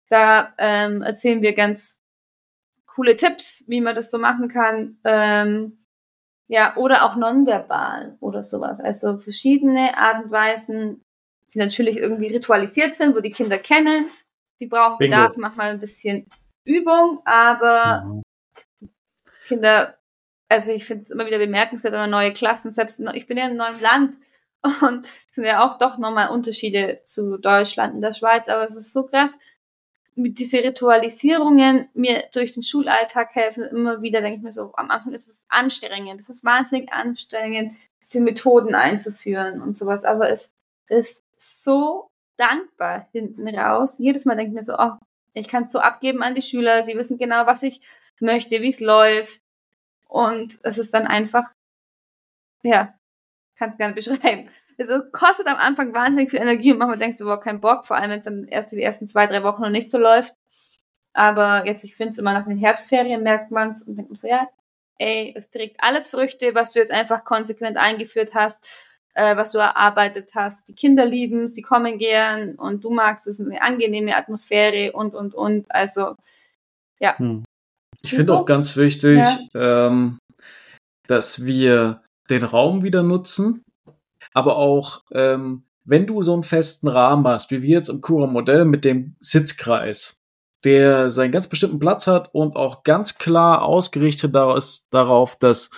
Da 0.09 0.53
ähm, 0.57 1.03
erzählen 1.03 1.43
wir 1.43 1.53
ganz 1.53 2.00
coole 2.95 3.15
Tipps, 3.15 3.63
wie 3.67 3.81
man 3.81 3.95
das 3.95 4.11
so 4.11 4.17
machen 4.17 4.49
kann. 4.49 4.97
Ähm, 5.03 5.77
ja, 6.47 6.75
oder 6.75 7.05
auch 7.05 7.15
nonverbal 7.15 8.17
oder 8.19 8.43
sowas. 8.43 8.79
Also 8.79 9.17
verschiedene 9.17 9.97
Art 9.97 10.25
und 10.25 10.31
Weisen, 10.31 11.05
die 11.53 11.59
natürlich 11.59 11.97
irgendwie 11.97 12.27
ritualisiert 12.27 12.95
sind, 12.95 13.15
wo 13.15 13.21
die 13.21 13.29
Kinder 13.29 13.57
kennen. 13.57 14.05
Die 14.59 14.67
brauchen 14.67 14.97
Bingo. 14.97 15.15
Bedarf 15.15 15.37
manchmal 15.37 15.71
ein 15.71 15.79
bisschen 15.79 16.27
Übung, 16.65 17.21
aber 17.25 18.03
mhm. 18.03 18.21
Kinder, 19.47 19.97
also 20.49 20.71
ich 20.71 20.85
finde 20.85 21.03
es 21.03 21.11
immer 21.11 21.25
wieder 21.25 21.39
bemerkenswert, 21.39 21.93
wenn 21.93 22.01
man 22.01 22.09
neue 22.09 22.33
Klassen, 22.33 22.71
selbst 22.71 23.01
ich 23.13 23.27
bin 23.27 23.37
ja 23.37 23.45
in 23.45 23.51
einem 23.51 23.57
neuen 23.57 23.81
Land 23.81 24.15
und 24.81 25.05
es 25.05 25.35
sind 25.35 25.45
ja 25.45 25.65
auch 25.65 25.79
doch 25.79 25.97
nochmal 25.97 26.29
Unterschiede 26.29 27.01
zu 27.05 27.37
Deutschland 27.37 27.95
und 27.95 28.01
der 28.01 28.13
Schweiz, 28.13 28.49
aber 28.49 28.65
es 28.65 28.75
ist 28.75 28.93
so 28.93 29.05
krass, 29.05 29.31
mit 30.15 30.39
diese 30.39 30.57
Ritualisierungen 30.57 31.89
mir 31.93 32.23
durch 32.33 32.53
den 32.53 32.63
Schulalltag 32.63 33.33
helfen 33.33 33.63
immer 33.63 34.01
wieder, 34.01 34.21
denke 34.21 34.37
ich 34.37 34.43
mir 34.43 34.51
so, 34.51 34.73
am 34.75 34.91
Anfang 34.91 35.13
ist 35.13 35.27
es 35.27 35.45
anstrengend, 35.49 36.19
es 36.19 36.29
ist 36.29 36.43
wahnsinnig 36.43 36.91
anstrengend, 36.91 37.73
diese 38.01 38.19
Methoden 38.19 38.75
einzuführen 38.75 39.61
und 39.61 39.77
sowas, 39.77 40.03
aber 40.03 40.29
es 40.29 40.53
ist 40.87 41.23
so 41.37 42.09
dankbar 42.37 43.07
hinten 43.11 43.47
raus. 43.47 43.99
Jedes 43.99 44.25
Mal 44.25 44.35
denke 44.35 44.49
ich 44.49 44.55
mir 44.55 44.63
so, 44.63 44.75
oh, 44.77 44.93
ich 45.33 45.47
kann 45.47 45.63
es 45.63 45.71
so 45.71 45.79
abgeben 45.79 46.23
an 46.23 46.35
die 46.35 46.41
Schüler, 46.41 46.83
sie 46.83 46.95
wissen 46.95 47.17
genau, 47.17 47.45
was 47.45 47.63
ich 47.63 47.81
möchte, 48.19 48.61
wie 48.61 48.69
es 48.69 48.79
läuft. 48.79 49.41
und 50.07 50.59
es 50.63 50.77
ist 50.77 50.93
dann 50.93 51.07
einfach, 51.07 51.45
ja, 52.63 52.93
kann 53.61 53.71
es 53.71 53.77
gar 53.77 53.89
nicht 53.89 54.05
beschreiben. 54.05 54.49
Es 54.77 54.89
kostet 55.11 55.45
am 55.45 55.57
Anfang 55.57 55.93
wahnsinnig 55.93 56.31
viel 56.31 56.39
Energie 56.39 56.71
und 56.71 56.79
manchmal 56.79 56.97
denkst 56.97 57.19
du 57.19 57.25
überhaupt 57.25 57.43
keinen 57.43 57.61
Bock, 57.61 57.85
vor 57.85 57.95
allem 57.95 58.09
wenn 58.09 58.19
es 58.19 58.25
dann 58.25 58.45
erst 58.45 58.71
die 58.71 58.81
ersten 58.81 59.07
zwei, 59.07 59.27
drei 59.27 59.43
Wochen 59.43 59.61
noch 59.61 59.69
nicht 59.69 59.91
so 59.91 59.99
läuft. 59.99 60.33
Aber 61.13 61.67
jetzt, 61.67 61.83
ich 61.83 61.95
finde 61.95 62.11
es 62.11 62.17
immer 62.17 62.33
nach 62.33 62.45
den 62.45 62.57
Herbstferien 62.57 63.21
merkt 63.21 63.51
man 63.51 63.71
es 63.71 63.83
und 63.83 63.95
denkt 63.97 64.09
man 64.09 64.15
so, 64.15 64.27
ja, 64.27 64.47
ey, 64.97 65.33
es 65.37 65.51
trägt 65.51 65.77
alles 65.79 66.07
Früchte, 66.07 66.55
was 66.55 66.71
du 66.71 66.79
jetzt 66.79 66.91
einfach 66.91 67.23
konsequent 67.23 67.77
eingeführt 67.77 68.33
hast, 68.33 68.67
äh, 69.13 69.35
was 69.35 69.51
du 69.51 69.59
erarbeitet 69.59 70.31
hast. 70.33 70.69
Die 70.69 70.75
Kinder 70.75 71.05
lieben, 71.05 71.47
sie 71.47 71.61
kommen 71.61 71.99
gern 71.99 72.55
und 72.55 72.83
du 72.83 72.89
magst 72.89 73.27
es, 73.27 73.39
eine 73.39 73.61
angenehme 73.61 74.15
Atmosphäre 74.15 74.93
und, 74.93 75.13
und, 75.13 75.35
und. 75.35 75.69
Also, 75.69 76.15
ja. 76.99 77.17
Hm. 77.19 77.43
Ich 78.03 78.15
finde 78.15 78.33
auch 78.33 78.45
ganz 78.45 78.77
wichtig, 78.77 79.19
ja. 79.53 79.87
ähm, 79.87 80.17
dass 81.07 81.45
wir 81.45 82.01
den 82.31 82.43
Raum 82.43 82.83
wieder 82.83 83.03
nutzen, 83.03 83.63
aber 84.33 84.57
auch, 84.57 85.03
ähm, 85.11 85.63
wenn 85.83 86.07
du 86.07 86.23
so 86.23 86.33
einen 86.33 86.43
festen 86.43 86.87
Rahmen 86.87 87.27
hast, 87.27 87.51
wie 87.51 87.61
wir 87.61 87.77
jetzt 87.77 87.89
im 87.89 88.01
Cura-Modell 88.01 88.65
mit 88.65 88.85
dem 88.85 89.15
Sitzkreis, 89.19 90.21
der 90.63 91.11
seinen 91.11 91.31
ganz 91.31 91.47
bestimmten 91.47 91.79
Platz 91.79 92.07
hat 92.07 92.33
und 92.33 92.55
auch 92.55 92.83
ganz 92.83 93.17
klar 93.17 93.63
ausgerichtet 93.63 94.35
ist 94.55 94.87
darauf, 94.91 95.37
dass 95.37 95.71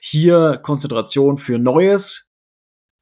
hier 0.00 0.58
Konzentration 0.62 1.38
für 1.38 1.58
Neues 1.58 2.28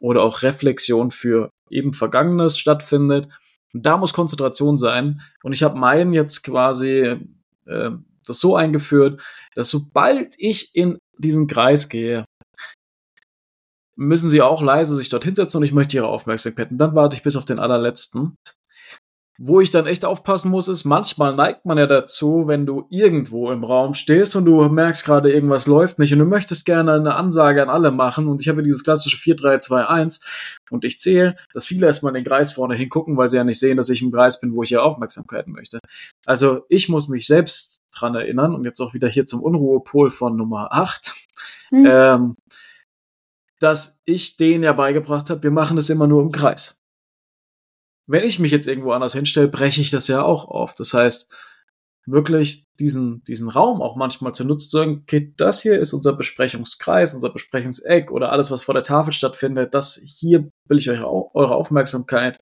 oder 0.01 0.23
auch 0.23 0.43
Reflexion 0.43 1.11
für 1.11 1.51
eben 1.71 1.95
Vergangenes 1.95 2.59
stattfindet. 2.59 3.29
Da 3.73 3.97
muss 3.97 4.13
Konzentration 4.13 4.77
sein. 4.77 5.23
Und 5.43 5.55
ich 5.55 5.63
habe 5.63 5.79
meinen 5.79 6.13
jetzt 6.13 6.43
quasi 6.43 7.17
äh, 7.67 7.91
das 8.27 8.39
so 8.39 8.55
eingeführt, 8.55 9.23
dass 9.55 9.71
sobald 9.71 10.35
ich 10.37 10.75
in 10.75 10.99
diesen 11.19 11.47
Kreis 11.47 11.89
gehe, 11.89 12.25
müssen 13.97 14.31
sie 14.31 14.43
auch 14.43 14.63
leise 14.63 14.97
sich 14.97 15.09
dort 15.09 15.25
hinsetzen 15.25 15.59
und 15.59 15.65
ich 15.65 15.73
möchte 15.73 15.97
ihre 15.97 16.09
Aufmerksamkeit. 16.09 16.71
Und 16.71 16.79
dann 16.79 16.95
warte 16.95 17.17
ich 17.17 17.23
bis 17.23 17.37
auf 17.37 17.45
den 17.45 17.59
allerletzten. 17.59 18.37
Wo 19.39 19.61
ich 19.61 19.71
dann 19.71 19.87
echt 19.87 20.05
aufpassen 20.05 20.51
muss, 20.51 20.69
ist, 20.69 20.85
manchmal 20.85 21.35
neigt 21.35 21.65
man 21.65 21.79
ja 21.79 21.87
dazu, 21.87 22.45
wenn 22.47 22.67
du 22.67 22.87
irgendwo 22.91 23.51
im 23.51 23.65
Raum 23.65 23.95
stehst 23.95 24.37
und 24.37 24.45
du 24.45 24.69
merkst 24.69 25.05
gerade, 25.05 25.33
irgendwas 25.33 25.67
läuft 25.67 25.99
nicht 25.99 26.13
und 26.13 26.19
du 26.19 26.27
möchtest 26.27 26.65
gerne 26.67 26.93
eine 26.93 27.15
Ansage 27.15 27.63
an 27.63 27.71
alle 27.71 27.91
machen 27.91 28.29
und 28.29 28.41
ich 28.43 28.49
habe 28.49 28.63
dieses 28.63 28.85
klassische 28.85 29.17
4, 29.17 29.35
3, 29.37 29.59
2, 29.59 29.87
1 29.87 30.21
und 30.71 30.85
ich 30.85 31.01
zähle, 31.01 31.35
dass 31.55 31.65
viele 31.65 31.87
erstmal 31.87 32.11
in 32.15 32.23
den 32.23 32.27
Kreis 32.27 32.53
vorne 32.53 32.75
hingucken, 32.75 33.17
weil 33.17 33.31
sie 33.31 33.39
ja 33.39 33.43
nicht 33.43 33.59
sehen, 33.59 33.79
dass 33.79 33.89
ich 33.89 34.03
im 34.03 34.13
Kreis 34.13 34.39
bin, 34.39 34.55
wo 34.55 34.63
ich 34.63 34.71
ihre 34.71 34.83
Aufmerksamkeit 34.83 35.49
möchte. 35.49 35.81
Also 36.27 36.61
ich 36.69 36.89
muss 36.91 37.09
mich 37.09 37.27
selbst 37.27 37.81
dran 37.91 38.15
erinnern 38.15 38.55
und 38.55 38.65
jetzt 38.65 38.81
auch 38.81 38.95
wieder 38.95 39.09
hier 39.09 39.27
zum 39.27 39.43
Unruhepol 39.43 40.11
von 40.11 40.37
Nummer 40.37 40.73
8. 40.73 41.15
Mhm. 41.71 41.89
Ähm, 41.91 42.37
dass 43.63 44.01
ich 44.05 44.37
denen 44.37 44.65
ja 44.65 44.73
beigebracht 44.73 45.31
habe, 45.31 45.43
wir 45.43 45.51
machen 45.51 45.77
das 45.77 45.91
immer 45.91 46.07
nur 46.07 46.23
im 46.23 46.33
Kreis. 46.33 46.81
Wenn 48.07 48.25
ich 48.25 48.39
mich 48.39 48.53
jetzt 48.53 48.67
irgendwo 48.67 48.93
anders 48.93 49.13
hinstelle, 49.13 49.49
breche 49.49 49.81
ich 49.81 49.91
das 49.91 50.09
ja 50.09 50.23
auch 50.23 50.45
auf. 50.47 50.75
Das 50.75 50.93
heißt, 50.93 51.33
wirklich 52.07 52.67
diesen, 52.81 53.23
diesen 53.25 53.49
Raum 53.49 53.81
auch 53.81 53.97
manchmal 53.97 54.35
zu 54.35 54.45
nutzen, 54.45 54.71
zu 54.71 54.77
sagen, 54.79 54.99
okay, 55.03 55.33
das 55.37 55.63
hier 55.63 55.79
ist 55.79 55.93
unser 55.93 56.15
Besprechungskreis, 56.15 57.15
unser 57.15 57.31
Besprechungseck 57.31 58.11
oder 58.11 58.33
alles, 58.33 58.51
was 58.51 58.63
vor 58.63 58.75
der 58.75 58.83
Tafel 58.83 59.13
stattfindet, 59.13 59.75
das 59.75 60.01
hier 60.05 60.49
will 60.69 60.79
ich 60.79 60.91
euch 60.91 61.03
eure 61.03 61.55
Aufmerksamkeit. 61.55 62.41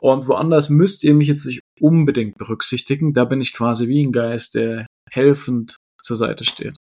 Und 0.00 0.28
woanders 0.28 0.68
müsst 0.68 1.04
ihr 1.04 1.14
mich 1.14 1.28
jetzt 1.28 1.46
nicht 1.46 1.60
unbedingt 1.80 2.36
berücksichtigen. 2.36 3.12
Da 3.12 3.24
bin 3.24 3.40
ich 3.40 3.52
quasi 3.52 3.88
wie 3.88 4.04
ein 4.04 4.12
Geist, 4.12 4.54
der 4.54 4.86
helfend 5.10 5.76
zur 6.02 6.16
Seite 6.16 6.44
steht. 6.44 6.75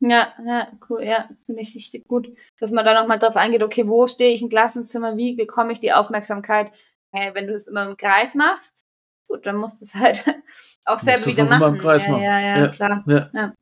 Ja, 0.00 0.32
ja, 0.44 0.68
cool, 0.88 1.02
ja, 1.02 1.28
finde 1.46 1.62
ich 1.62 1.74
richtig 1.74 2.06
gut, 2.06 2.28
dass 2.60 2.72
man 2.72 2.84
da 2.84 3.00
nochmal 3.00 3.18
drauf 3.18 3.36
eingeht, 3.36 3.62
okay, 3.62 3.88
wo 3.88 4.06
stehe 4.06 4.34
ich 4.34 4.42
im 4.42 4.48
Klassenzimmer, 4.48 5.16
wie 5.16 5.34
bekomme 5.34 5.72
ich 5.72 5.80
die 5.80 5.92
Aufmerksamkeit? 5.92 6.72
Hey, 7.12 7.32
wenn 7.34 7.46
du 7.46 7.54
es 7.54 7.68
immer 7.68 7.88
im 7.88 7.96
Kreis 7.96 8.34
machst, 8.34 8.84
gut, 9.28 9.46
dann 9.46 9.56
musst 9.56 9.80
du 9.80 9.84
es 9.84 9.94
halt 9.94 10.24
auch 10.84 10.98
selber 10.98 11.24
wieder 11.24 11.44
machen. 11.44 11.56
Immer 11.56 11.68
im 11.68 11.78
Kreis 11.78 12.06
ja, 12.06 12.12
machen. 12.12 12.24
Ja, 12.24 12.40
ja, 12.40 12.58
ja, 12.58 12.68
klar. 12.68 13.04
Ja. 13.06 13.30
ja. 13.32 13.52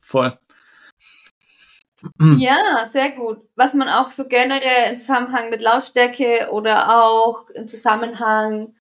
Voll. 0.00 0.38
Ja, 2.38 2.84
sehr 2.86 3.12
gut. 3.12 3.48
Was 3.56 3.74
man 3.74 3.88
auch 3.88 4.10
so 4.10 4.28
generell 4.28 4.90
im 4.90 4.96
Zusammenhang 4.96 5.50
mit 5.50 5.62
Lautstärke 5.62 6.50
oder 6.50 7.02
auch 7.02 7.48
im 7.50 7.66
Zusammenhang 7.66 8.74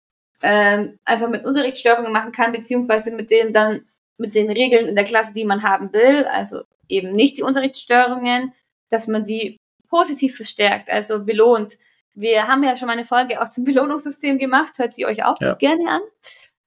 ähm, 0.43 0.99
einfach 1.05 1.29
mit 1.29 1.45
Unterrichtsstörungen 1.45 2.13
machen 2.13 2.33
kann, 2.33 2.53
beziehungsweise 2.53 3.13
mit 3.13 3.31
denen 3.31 3.53
dann 3.53 3.83
mit 4.19 4.35
den 4.35 4.51
Regeln 4.51 4.87
in 4.87 4.95
der 4.95 5.05
Klasse, 5.05 5.33
die 5.35 5.45
man 5.45 5.63
haben 5.63 5.93
will, 5.93 6.25
also 6.25 6.63
eben 6.89 7.13
nicht 7.13 7.39
die 7.39 7.43
Unterrichtsstörungen, 7.43 8.53
dass 8.91 9.07
man 9.07 9.25
die 9.25 9.57
positiv 9.89 10.37
verstärkt, 10.37 10.91
also 10.91 11.25
belohnt. 11.25 11.77
Wir 12.15 12.47
haben 12.47 12.63
ja 12.63 12.77
schon 12.77 12.87
mal 12.87 12.93
eine 12.93 13.05
Folge 13.05 13.41
auch 13.41 13.49
zum 13.49 13.65
Belohnungssystem 13.65 14.39
gemacht, 14.39 14.79
hört 14.79 14.97
die 14.97 15.07
euch 15.07 15.25
auch 15.25 15.37
ja. 15.41 15.55
gerne 15.55 15.89
an, 15.89 16.01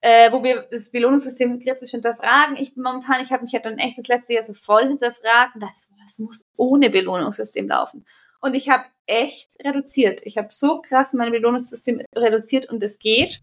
äh, 0.00 0.32
wo 0.32 0.42
wir 0.42 0.66
das 0.70 0.90
Belohnungssystem 0.90 1.58
kritisch 1.60 1.90
hinterfragen. 1.90 2.56
Ich 2.56 2.74
bin 2.74 2.82
momentan, 2.82 3.20
ich 3.20 3.32
habe 3.32 3.42
mich 3.42 3.52
ja 3.52 3.60
dann 3.60 3.78
echt 3.78 3.98
das 3.98 4.06
letzte 4.08 4.34
Jahr 4.34 4.42
so 4.42 4.54
voll 4.54 4.88
hinterfragt 4.88 5.54
und 5.54 5.62
das, 5.62 5.88
das 6.04 6.18
muss 6.18 6.44
ohne 6.56 6.90
Belohnungssystem 6.90 7.68
laufen. 7.68 8.06
Und 8.40 8.54
ich 8.54 8.68
habe 8.68 8.84
echt 9.06 9.50
reduziert. 9.64 10.20
Ich 10.24 10.36
habe 10.36 10.48
so 10.50 10.80
krass 10.80 11.14
mein 11.14 11.32
Belohnungssystem 11.32 12.02
reduziert 12.14 12.68
und 12.68 12.82
es 12.82 12.98
geht. 12.98 13.40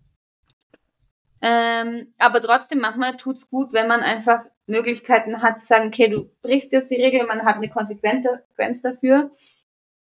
Ähm, 1.45 2.07
aber 2.19 2.39
trotzdem, 2.39 2.79
manchmal 2.79 3.17
tut's 3.17 3.49
gut, 3.49 3.73
wenn 3.73 3.89
man 3.89 3.99
einfach 3.99 4.45
Möglichkeiten 4.65 5.41
hat 5.41 5.59
zu 5.59 5.65
sagen, 5.65 5.87
okay, 5.87 6.07
du 6.07 6.29
brichst 6.41 6.71
jetzt 6.71 6.89
die 6.89 7.01
Regel, 7.01 7.27
man 7.27 7.43
hat 7.43 7.57
eine 7.57 7.69
Konsequenz 7.69 8.81
dafür. 8.81 9.29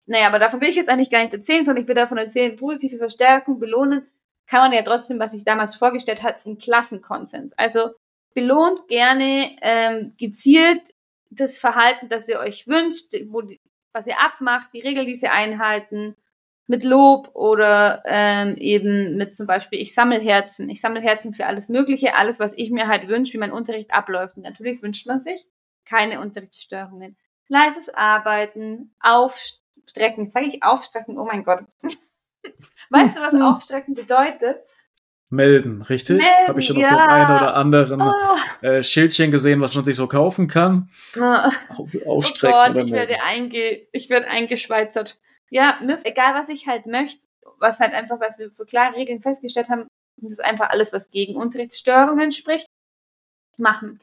Naja, 0.05 0.27
aber 0.27 0.39
davon 0.39 0.61
will 0.61 0.69
ich 0.69 0.77
jetzt 0.77 0.87
eigentlich 0.87 1.09
gar 1.09 1.21
nicht 1.21 1.33
erzählen, 1.33 1.63
sondern 1.63 1.83
ich 1.83 1.87
will 1.89 1.95
davon 1.95 2.17
erzählen, 2.17 2.55
positive 2.55 2.97
Verstärkung, 2.97 3.59
belohnen, 3.59 4.07
kann 4.49 4.61
man 4.61 4.71
ja 4.71 4.83
trotzdem, 4.83 5.19
was 5.19 5.33
ich 5.33 5.43
damals 5.43 5.75
vorgestellt 5.75 6.23
hat, 6.23 6.45
ein 6.45 6.57
Klassenkonsens. 6.57 7.51
Also 7.57 7.89
belohnt 8.33 8.87
gerne 8.87 9.57
ähm, 9.61 10.13
gezielt 10.17 10.81
das 11.29 11.57
Verhalten, 11.57 12.07
das 12.07 12.29
ihr 12.29 12.39
euch 12.39 12.67
wünscht, 12.67 13.11
wo, 13.27 13.43
was 13.91 14.07
ihr 14.07 14.17
abmacht, 14.17 14.71
die 14.73 14.79
Regel, 14.79 15.05
die 15.05 15.15
sie 15.15 15.27
einhalten, 15.27 16.15
mit 16.67 16.83
Lob 16.83 17.31
oder 17.33 18.03
ähm, 18.05 18.55
eben 18.57 19.15
mit 19.15 19.35
zum 19.35 19.47
Beispiel, 19.47 19.79
ich 19.79 19.93
sammle 19.93 20.19
Herzen. 20.19 20.69
Ich 20.69 20.81
sammle 20.81 21.01
Herzen 21.01 21.33
für 21.33 21.45
alles 21.45 21.69
Mögliche, 21.69 22.15
alles, 22.15 22.39
was 22.39 22.57
ich 22.57 22.71
mir 22.71 22.87
halt 22.87 23.07
wünsche, 23.07 23.33
wie 23.33 23.39
mein 23.39 23.53
Unterricht 23.53 23.91
abläuft. 23.93 24.35
Und 24.35 24.43
natürlich 24.43 24.83
wünscht 24.83 25.07
man 25.07 25.21
sich 25.21 25.47
keine 25.85 26.19
Unterrichtsstörungen. 26.19 27.15
Leises 27.47 27.89
Arbeiten, 27.89 28.93
Aufstrecken. 28.99 30.29
Sage 30.29 30.47
ich 30.47 30.61
Aufstrecken? 30.61 31.17
Oh 31.17 31.25
mein 31.25 31.45
Gott. 31.45 31.61
weißt 32.89 33.17
du, 33.17 33.21
was 33.21 33.33
Aufstrecken 33.41 33.93
bedeutet? 33.93 34.57
Melden, 35.29 35.81
richtig? 35.81 36.21
Habe 36.47 36.59
ich 36.59 36.67
schon 36.67 36.77
ja. 36.77 36.87
auf 36.87 36.93
dem 36.93 37.09
einen 37.09 37.37
oder 37.37 37.55
anderen 37.55 38.01
oh. 38.01 38.65
äh, 38.65 38.81
Schildchen 38.81 39.29
gesehen, 39.29 39.59
was 39.59 39.75
man 39.75 39.83
sich 39.83 39.95
so 39.95 40.07
kaufen 40.07 40.47
kann. 40.47 40.89
Oh. 41.17 41.83
Aufstrecken 42.05 42.55
oh 42.57 42.73
Gott, 42.73 42.85
ich 42.85 42.91
werde, 42.91 43.21
einge 43.21 43.81
ich 43.91 44.09
werde 44.09 44.27
eingeschweizert. 44.27 45.19
Ja, 45.49 45.79
egal 46.03 46.35
was 46.35 46.49
ich 46.49 46.67
halt 46.67 46.85
möchte, 46.85 47.27
was 47.59 47.79
halt 47.79 47.93
einfach, 47.93 48.19
was 48.19 48.37
wir 48.37 48.51
für 48.51 48.65
klare 48.65 48.95
Regeln 48.95 49.21
festgestellt 49.21 49.69
haben, 49.69 49.87
das 50.17 50.33
ist 50.33 50.43
einfach 50.43 50.69
alles, 50.69 50.93
was 50.93 51.09
gegen 51.09 51.35
Unterrichtsstörungen 51.35 52.31
spricht, 52.31 52.67
machen. 53.57 53.99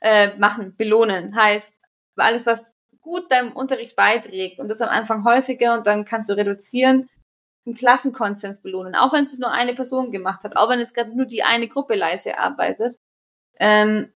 Äh, 0.00 0.36
machen, 0.36 0.76
belohnen. 0.76 1.34
Heißt, 1.34 1.80
alles, 2.16 2.46
was 2.46 2.72
gut 3.00 3.30
deinem 3.32 3.52
Unterricht 3.52 3.96
beiträgt 3.96 4.60
und 4.60 4.68
das 4.68 4.80
am 4.80 4.88
Anfang 4.88 5.24
häufiger 5.24 5.74
und 5.74 5.86
dann 5.86 6.04
kannst 6.04 6.28
du 6.28 6.34
reduzieren, 6.34 7.08
im 7.64 7.74
Klassenkonsens 7.74 8.62
belohnen. 8.62 8.94
Auch 8.94 9.12
wenn 9.12 9.22
es 9.22 9.38
nur 9.38 9.50
eine 9.50 9.74
Person 9.74 10.10
gemacht 10.10 10.44
hat, 10.44 10.56
auch 10.56 10.68
wenn 10.70 10.80
es 10.80 10.94
gerade 10.94 11.14
nur 11.14 11.26
die 11.26 11.42
eine 11.42 11.68
Gruppe 11.68 11.94
leise 11.94 12.38
arbeitet. 12.38 12.98
Ähm, 13.58 14.12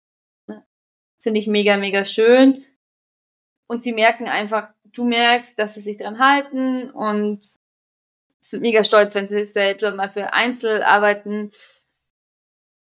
Finde 1.21 1.41
ich 1.41 1.47
mega, 1.47 1.77
mega 1.77 2.05
schön. 2.05 2.62
Und 3.67 3.83
sie 3.83 3.93
merken 3.93 4.27
einfach, 4.27 4.71
du 4.92 5.05
merkst, 5.07 5.59
dass 5.59 5.74
sie 5.74 5.81
sich 5.81 5.98
dran 5.98 6.18
halten 6.18 6.90
und 6.90 7.40
sind 8.40 8.62
mega 8.62 8.85
stolz, 8.85 9.14
wenn 9.14 9.29
sie 9.29 9.44
selbst 9.44 9.83
mal 9.83 10.11
für 10.11 10.33
Einzelarbeiten 10.33 11.51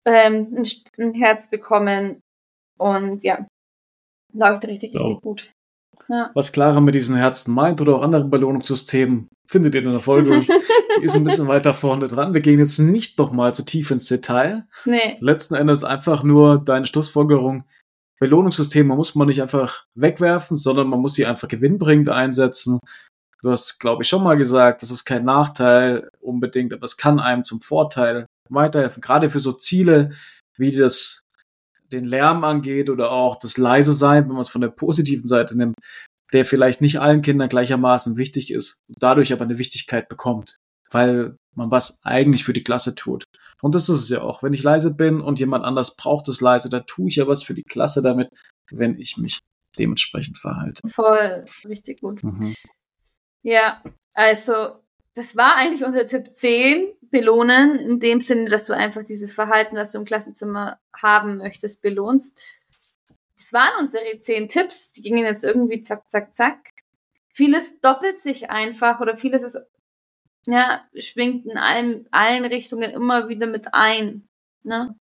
ähm, 0.06 0.54
ein, 0.56 0.66
ein 0.98 1.14
Herz 1.14 1.50
bekommen. 1.50 2.22
Und 2.78 3.22
ja, 3.22 3.46
läuft 4.32 4.66
richtig, 4.66 4.94
richtig 4.94 5.16
oh. 5.16 5.20
gut. 5.20 5.50
Ja. 6.08 6.30
Was 6.34 6.50
Clara 6.50 6.80
mit 6.80 6.94
diesen 6.94 7.14
Herzen 7.14 7.54
meint 7.54 7.80
oder 7.80 7.96
auch 7.96 8.02
anderen 8.02 8.30
Belohnungssystemen, 8.30 9.28
findet 9.46 9.74
ihr 9.74 9.82
in 9.82 9.90
der 9.90 10.00
Folge. 10.00 10.40
Die 10.40 11.04
ist 11.04 11.14
ein 11.14 11.24
bisschen 11.24 11.46
weiter 11.46 11.72
vorne 11.72 12.08
dran. 12.08 12.34
Wir 12.34 12.40
gehen 12.40 12.58
jetzt 12.58 12.78
nicht 12.78 13.18
nochmal 13.18 13.54
zu 13.54 13.64
tief 13.64 13.90
ins 13.90 14.06
Detail. 14.06 14.66
Nee. 14.84 15.18
Letzten 15.20 15.54
Endes 15.54 15.84
einfach 15.84 16.24
nur 16.24 16.58
deine 16.64 16.86
Schlussfolgerung. 16.86 17.64
Belohnungssysteme 18.20 18.94
muss 18.94 19.14
man 19.14 19.28
nicht 19.28 19.42
einfach 19.42 19.84
wegwerfen, 19.94 20.56
sondern 20.56 20.88
man 20.88 21.00
muss 21.00 21.14
sie 21.14 21.26
einfach 21.26 21.48
gewinnbringend 21.48 22.10
einsetzen. 22.10 22.78
Du 23.42 23.50
hast, 23.50 23.78
glaube 23.80 24.02
ich, 24.02 24.08
schon 24.08 24.22
mal 24.22 24.36
gesagt, 24.36 24.82
das 24.82 24.90
ist 24.90 25.06
kein 25.06 25.24
Nachteil 25.24 26.10
unbedingt, 26.20 26.74
aber 26.74 26.84
es 26.84 26.98
kann 26.98 27.18
einem 27.18 27.44
zum 27.44 27.62
Vorteil 27.62 28.26
weiterhelfen. 28.50 29.00
Gerade 29.00 29.30
für 29.30 29.40
so 29.40 29.52
Ziele 29.52 30.10
wie 30.58 30.70
das, 30.70 31.22
den 31.90 32.04
Lärm 32.04 32.44
angeht 32.44 32.90
oder 32.90 33.10
auch 33.10 33.36
das 33.36 33.56
leise 33.56 33.94
sein, 33.94 34.24
wenn 34.24 34.34
man 34.34 34.42
es 34.42 34.50
von 34.50 34.60
der 34.60 34.68
positiven 34.68 35.26
Seite 35.26 35.56
nimmt, 35.56 35.74
der 36.34 36.44
vielleicht 36.44 36.82
nicht 36.82 37.00
allen 37.00 37.22
Kindern 37.22 37.48
gleichermaßen 37.48 38.18
wichtig 38.18 38.52
ist, 38.52 38.82
dadurch 38.88 39.32
aber 39.32 39.44
eine 39.44 39.56
Wichtigkeit 39.56 40.10
bekommt, 40.10 40.58
weil 40.90 41.36
man 41.54 41.70
was 41.70 42.00
eigentlich 42.04 42.44
für 42.44 42.52
die 42.52 42.62
Klasse 42.62 42.94
tut. 42.94 43.24
Und 43.62 43.74
das 43.74 43.88
ist 43.88 44.00
es 44.00 44.08
ja 44.08 44.22
auch. 44.22 44.42
Wenn 44.42 44.52
ich 44.52 44.62
leise 44.62 44.92
bin 44.92 45.20
und 45.20 45.38
jemand 45.38 45.64
anders 45.64 45.96
braucht 45.96 46.28
es 46.28 46.40
leise, 46.40 46.70
da 46.70 46.80
tue 46.80 47.08
ich 47.08 47.16
ja 47.16 47.26
was 47.26 47.42
für 47.42 47.54
die 47.54 47.62
Klasse 47.62 48.02
damit, 48.02 48.28
wenn 48.70 48.98
ich 48.98 49.16
mich 49.16 49.40
dementsprechend 49.78 50.38
verhalte. 50.38 50.80
Voll, 50.88 51.44
richtig 51.64 52.00
gut. 52.00 52.22
Mhm. 52.22 52.54
Ja, 53.42 53.82
also 54.14 54.80
das 55.14 55.36
war 55.36 55.56
eigentlich 55.56 55.84
unser 55.84 56.06
Tipp 56.06 56.34
10, 56.34 56.92
belohnen, 57.10 57.76
in 57.76 58.00
dem 58.00 58.20
Sinne, 58.20 58.48
dass 58.48 58.66
du 58.66 58.72
einfach 58.72 59.04
dieses 59.04 59.32
Verhalten, 59.32 59.76
was 59.76 59.92
du 59.92 59.98
im 59.98 60.04
Klassenzimmer 60.04 60.78
haben 60.94 61.38
möchtest, 61.38 61.82
belohnst. 61.82 62.38
Das 63.36 63.52
waren 63.52 63.72
unsere 63.80 64.20
10 64.20 64.48
Tipps, 64.48 64.92
die 64.92 65.02
gingen 65.02 65.24
jetzt 65.24 65.44
irgendwie 65.44 65.82
zack, 65.82 66.08
zack, 66.08 66.32
zack. 66.32 66.70
Vieles 67.32 67.80
doppelt 67.80 68.18
sich 68.18 68.50
einfach 68.50 69.00
oder 69.00 69.16
vieles 69.16 69.42
ist, 69.42 69.58
ja, 70.46 70.80
schwingt 70.98 71.46
in 71.46 71.58
allen, 71.58 72.06
allen 72.10 72.44
Richtungen 72.44 72.90
immer 72.90 73.28
wieder 73.28 73.46
mit 73.46 73.74
ein. 73.74 74.28
Ne? 74.62 74.96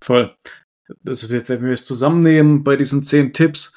Voll. 0.00 0.34
Das, 1.02 1.28
wenn 1.28 1.64
wir 1.64 1.72
es 1.72 1.84
zusammennehmen 1.84 2.62
bei 2.62 2.76
diesen 2.76 3.02
zehn 3.02 3.32
Tipps, 3.32 3.74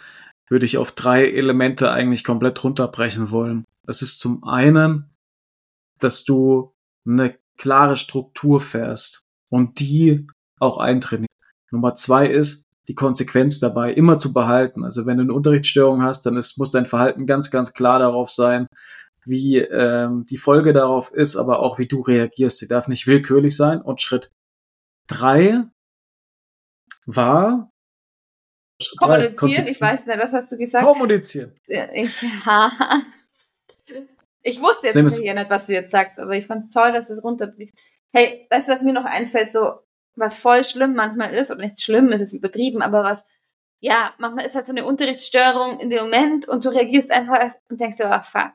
würde 0.47 0.65
ich 0.65 0.77
auf 0.77 0.91
drei 0.91 1.29
Elemente 1.29 1.91
eigentlich 1.91 2.23
komplett 2.23 2.63
runterbrechen 2.63 3.31
wollen. 3.31 3.65
Das 3.83 4.01
ist 4.01 4.19
zum 4.19 4.43
einen, 4.43 5.09
dass 5.99 6.23
du 6.23 6.73
eine 7.05 7.37
klare 7.57 7.97
Struktur 7.97 8.61
fährst 8.61 9.25
und 9.49 9.79
die 9.79 10.27
auch 10.59 10.77
eintrainierst. 10.77 11.29
Nummer 11.71 11.95
zwei 11.95 12.27
ist, 12.27 12.63
die 12.87 12.95
Konsequenz 12.95 13.59
dabei 13.59 13.93
immer 13.93 14.17
zu 14.17 14.33
behalten. 14.33 14.83
Also 14.83 15.05
wenn 15.05 15.17
du 15.17 15.23
eine 15.23 15.33
Unterrichtsstörung 15.33 16.01
hast, 16.01 16.25
dann 16.25 16.37
ist, 16.37 16.57
muss 16.57 16.71
dein 16.71 16.87
Verhalten 16.87 17.27
ganz, 17.27 17.51
ganz 17.51 17.73
klar 17.73 17.99
darauf 17.99 18.31
sein, 18.31 18.67
wie 19.29 19.57
ähm, 19.57 20.25
die 20.25 20.37
Folge 20.37 20.73
darauf 20.73 21.13
ist, 21.13 21.35
aber 21.35 21.59
auch 21.59 21.77
wie 21.77 21.87
du 21.87 22.01
reagierst. 22.01 22.57
Sie 22.57 22.67
darf 22.67 22.87
nicht 22.87 23.07
willkürlich 23.07 23.55
sein. 23.55 23.81
Und 23.81 24.01
Schritt 24.01 24.31
drei 25.07 25.63
war 27.05 27.71
kommunizieren. 28.97 29.67
Ich 29.67 29.81
weiß 29.81 30.07
nicht, 30.07 30.19
was 30.19 30.33
hast 30.33 30.51
du 30.51 30.57
gesagt? 30.57 30.85
Kommunizieren. 30.85 31.53
Ich, 31.67 32.21
ja. 32.45 32.71
ich 34.41 34.61
wusste 34.61 34.87
jetzt 34.87 35.19
hier 35.19 35.33
nicht, 35.33 35.49
was 35.49 35.67
du 35.67 35.73
jetzt 35.73 35.91
sagst, 35.91 36.19
aber 36.19 36.35
ich 36.35 36.45
fand 36.45 36.65
es 36.65 36.69
toll, 36.69 36.91
dass 36.91 37.07
du 37.07 37.13
es 37.13 37.23
runterbrichst. 37.23 37.77
Hey, 38.11 38.47
weißt 38.49 38.67
du, 38.67 38.71
was 38.71 38.83
mir 38.83 38.93
noch 38.93 39.05
einfällt, 39.05 39.51
so 39.51 39.79
was 40.15 40.37
voll 40.37 40.63
schlimm 40.63 40.95
manchmal 40.95 41.33
ist, 41.33 41.51
oder 41.51 41.61
nicht 41.61 41.81
schlimm, 41.81 42.11
ist 42.11 42.21
jetzt 42.21 42.33
übertrieben, 42.33 42.81
aber 42.81 43.03
was, 43.03 43.27
ja, 43.79 44.13
manchmal 44.17 44.45
ist 44.45 44.55
halt 44.55 44.67
so 44.67 44.73
eine 44.73 44.85
Unterrichtsstörung 44.85 45.79
in 45.79 45.89
dem 45.89 46.03
Moment 46.03 46.47
und 46.47 46.65
du 46.65 46.69
reagierst 46.69 47.11
einfach 47.11 47.53
und 47.69 47.79
denkst 47.79 47.97
dir, 47.97 48.11
ach 48.11 48.25
fuck, 48.25 48.51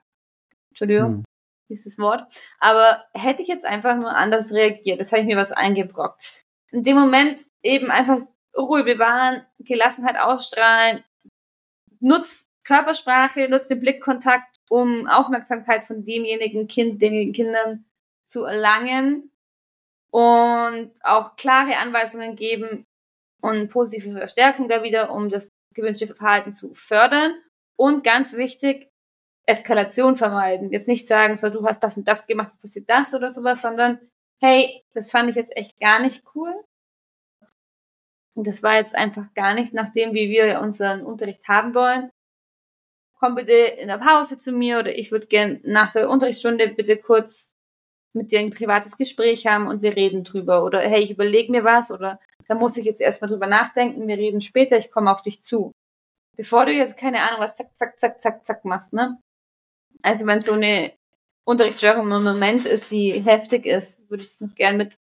Entschuldigung, 0.75 1.09
hm. 1.09 1.25
dieses 1.71 1.99
Wort, 1.99 2.27
aber 2.59 3.05
hätte 3.15 3.43
ich 3.43 3.49
jetzt 3.49 3.65
einfach 3.65 3.97
nur 3.97 4.11
anders 4.11 4.53
reagiert, 4.53 5.01
das 5.01 5.13
habe 5.13 5.23
ich 5.23 5.27
mir 5.27 5.37
was 5.37 5.53
eingebrockt. 5.53 6.45
In 6.73 6.83
dem 6.83 6.97
Moment 6.97 7.43
eben 7.63 7.91
einfach 7.91 8.19
Ruhe 8.57 8.83
bewahren, 8.83 9.47
Gelassenheit 9.61 10.19
ausstrahlen, 10.19 11.05
nutz 12.01 12.49
Körpersprache, 12.65 13.49
nutz 13.49 13.69
den 13.69 13.81
Blickkontakt, 13.81 14.59
um 14.69 15.07
Aufmerksamkeit 15.07 15.85
von 15.85 16.03
demjenigen 16.03 16.67
Kind, 16.67 17.01
denjenigen 17.01 17.35
Kindern 17.35 17.85
zu 18.25 18.45
erlangen 18.45 19.31
und 20.11 20.93
auch 21.03 21.37
klare 21.37 21.77
Anweisungen 21.77 22.37
geben 22.37 22.87
und 23.43 23.69
positive 23.71 24.17
Verstärkung 24.17 24.69
da 24.69 24.83
wieder, 24.83 25.13
um 25.13 25.29
das 25.29 25.51
gewünschte 25.75 26.07
Verhalten 26.07 26.53
zu 26.53 26.73
fördern. 26.73 27.35
Und 27.77 28.05
ganz 28.05 28.35
wichtig, 28.35 28.91
Eskalation 29.47 30.17
vermeiden. 30.17 30.73
Jetzt 30.73 30.89
nicht 30.89 31.07
sagen, 31.07 31.37
so, 31.37 31.51
du 31.51 31.67
hast 31.67 31.81
das 31.81 31.97
und 31.97 32.09
das 32.09 32.27
gemacht, 32.27 32.59
passiert 32.61 32.89
das 32.89 33.15
oder 33.15 33.31
sowas, 33.31 33.63
sondern, 33.63 33.99
hey, 34.41 34.83
das 34.95 35.11
fand 35.11 35.31
ich 35.31 35.37
jetzt 35.37 35.57
echt 35.57 35.79
gar 35.81 36.01
nicht 36.01 36.23
cool. 36.35 36.55
Und 38.37 38.47
das 38.47 38.63
war 38.63 38.77
jetzt 38.77 38.95
einfach 38.95 39.33
gar 39.35 39.55
nicht 39.55 39.75
nach 39.75 39.91
dem, 39.91 40.13
wie 40.13 40.31
wir 40.31 40.61
unseren 40.61 41.03
Unterricht 41.03 41.47
haben 41.47 41.75
wollen. 41.75 42.11
Komm 43.21 43.37
bitte 43.37 43.53
in 43.53 43.89
der 43.89 43.99
Pause 43.99 44.37
zu 44.39 44.53
mir 44.53 44.81
oder 44.81 44.97
ich 44.97 45.13
würde 45.13 45.27
gern 45.27 45.61
nach 45.63 45.93
der 45.93 46.11
Unterrichtsstunde 46.11 46.69
bitte 46.69 46.97
kurz 46.97 47.55
mit 48.13 48.33
dir 48.33 48.41
ein 48.41 48.51
privates 48.51 48.97
Gespräch 48.97 49.47
haben 49.47 49.67
und 49.67 49.83
wir 49.83 49.97
reden 49.97 50.25
drüber. 50.25 50.65
Oder 50.65 50.81
hey, 50.81 51.01
ich 51.03 51.11
überlege 51.11 51.53
mir 51.53 51.65
was 51.65 51.91
oder 51.91 52.21
da 52.49 52.55
muss 52.55 52.77
ich 52.77 52.85
jetzt 52.85 53.01
erstmal 53.01 53.31
drüber 53.31 53.47
nachdenken, 53.47 54.09
wir 54.09 54.19
reden 54.19 54.41
später, 54.41 54.77
ich 54.77 54.91
komme 54.91 55.11
auf 55.11 55.23
dich 55.23 55.43
zu. 55.43 55.73
Bevor 56.37 56.67
du 56.67 56.73
jetzt, 56.73 56.97
keine 56.97 57.23
Ahnung, 57.23 57.41
was 57.41 57.55
zack, 57.55 57.77
zack, 57.77 57.99
zack, 57.99 58.21
zack, 58.21 58.45
zack 58.45 58.65
machst, 58.65 58.93
ne? 58.93 59.19
Also 60.03 60.27
wenn 60.27 60.41
so 60.41 60.53
eine 60.53 60.93
Unterrichtsstörung 61.45 62.11
im 62.11 62.25
Moment 62.25 62.65
ist, 62.67 62.91
die 62.91 63.21
heftig 63.21 63.67
ist, 63.67 64.01
würde 64.09 64.23
ich 64.23 64.29
es 64.29 64.41
noch 64.41 64.55
gern 64.55 64.77
mit, 64.77 64.97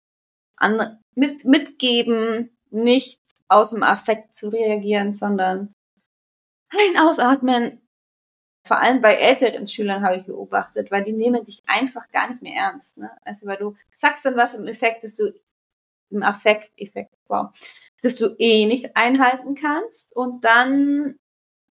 an, 0.57 0.99
mit 1.15 1.45
mitgeben, 1.45 2.57
nicht 2.71 3.21
aus 3.49 3.71
dem 3.71 3.83
Affekt 3.83 4.35
zu 4.35 4.49
reagieren, 4.51 5.13
sondern 5.13 5.75
ein 6.69 6.97
Ausatmen. 6.99 7.81
Vor 8.67 8.79
allem 8.79 9.01
bei 9.01 9.15
älteren 9.15 9.67
Schülern 9.67 10.03
habe 10.03 10.19
ich 10.19 10.27
beobachtet, 10.27 10.91
weil 10.91 11.05
die 11.05 11.13
nehmen 11.13 11.45
dich 11.45 11.63
einfach 11.67 12.09
gar 12.11 12.29
nicht 12.29 12.43
mehr 12.43 12.55
ernst. 12.55 12.99
Ne? 12.99 13.11
Also 13.25 13.47
weil 13.47 13.57
du 13.57 13.75
sagst 13.95 14.25
dann 14.25 14.37
was 14.37 14.55
im 14.55 14.67
Effekt, 14.67 15.05
dass 15.05 15.17
du 15.17 15.33
im 16.11 16.23
Affekt, 16.23 16.71
Effekt, 16.77 17.15
wow, 17.29 17.49
dass 18.03 18.17
du 18.17 18.35
eh 18.39 18.67
nicht 18.67 18.97
einhalten 18.97 19.55
kannst 19.55 20.15
und 20.15 20.45
dann 20.45 21.19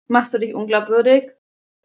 machst 0.07 0.33
du 0.33 0.37
dich 0.37 0.53
unglaubwürdig 0.53 1.31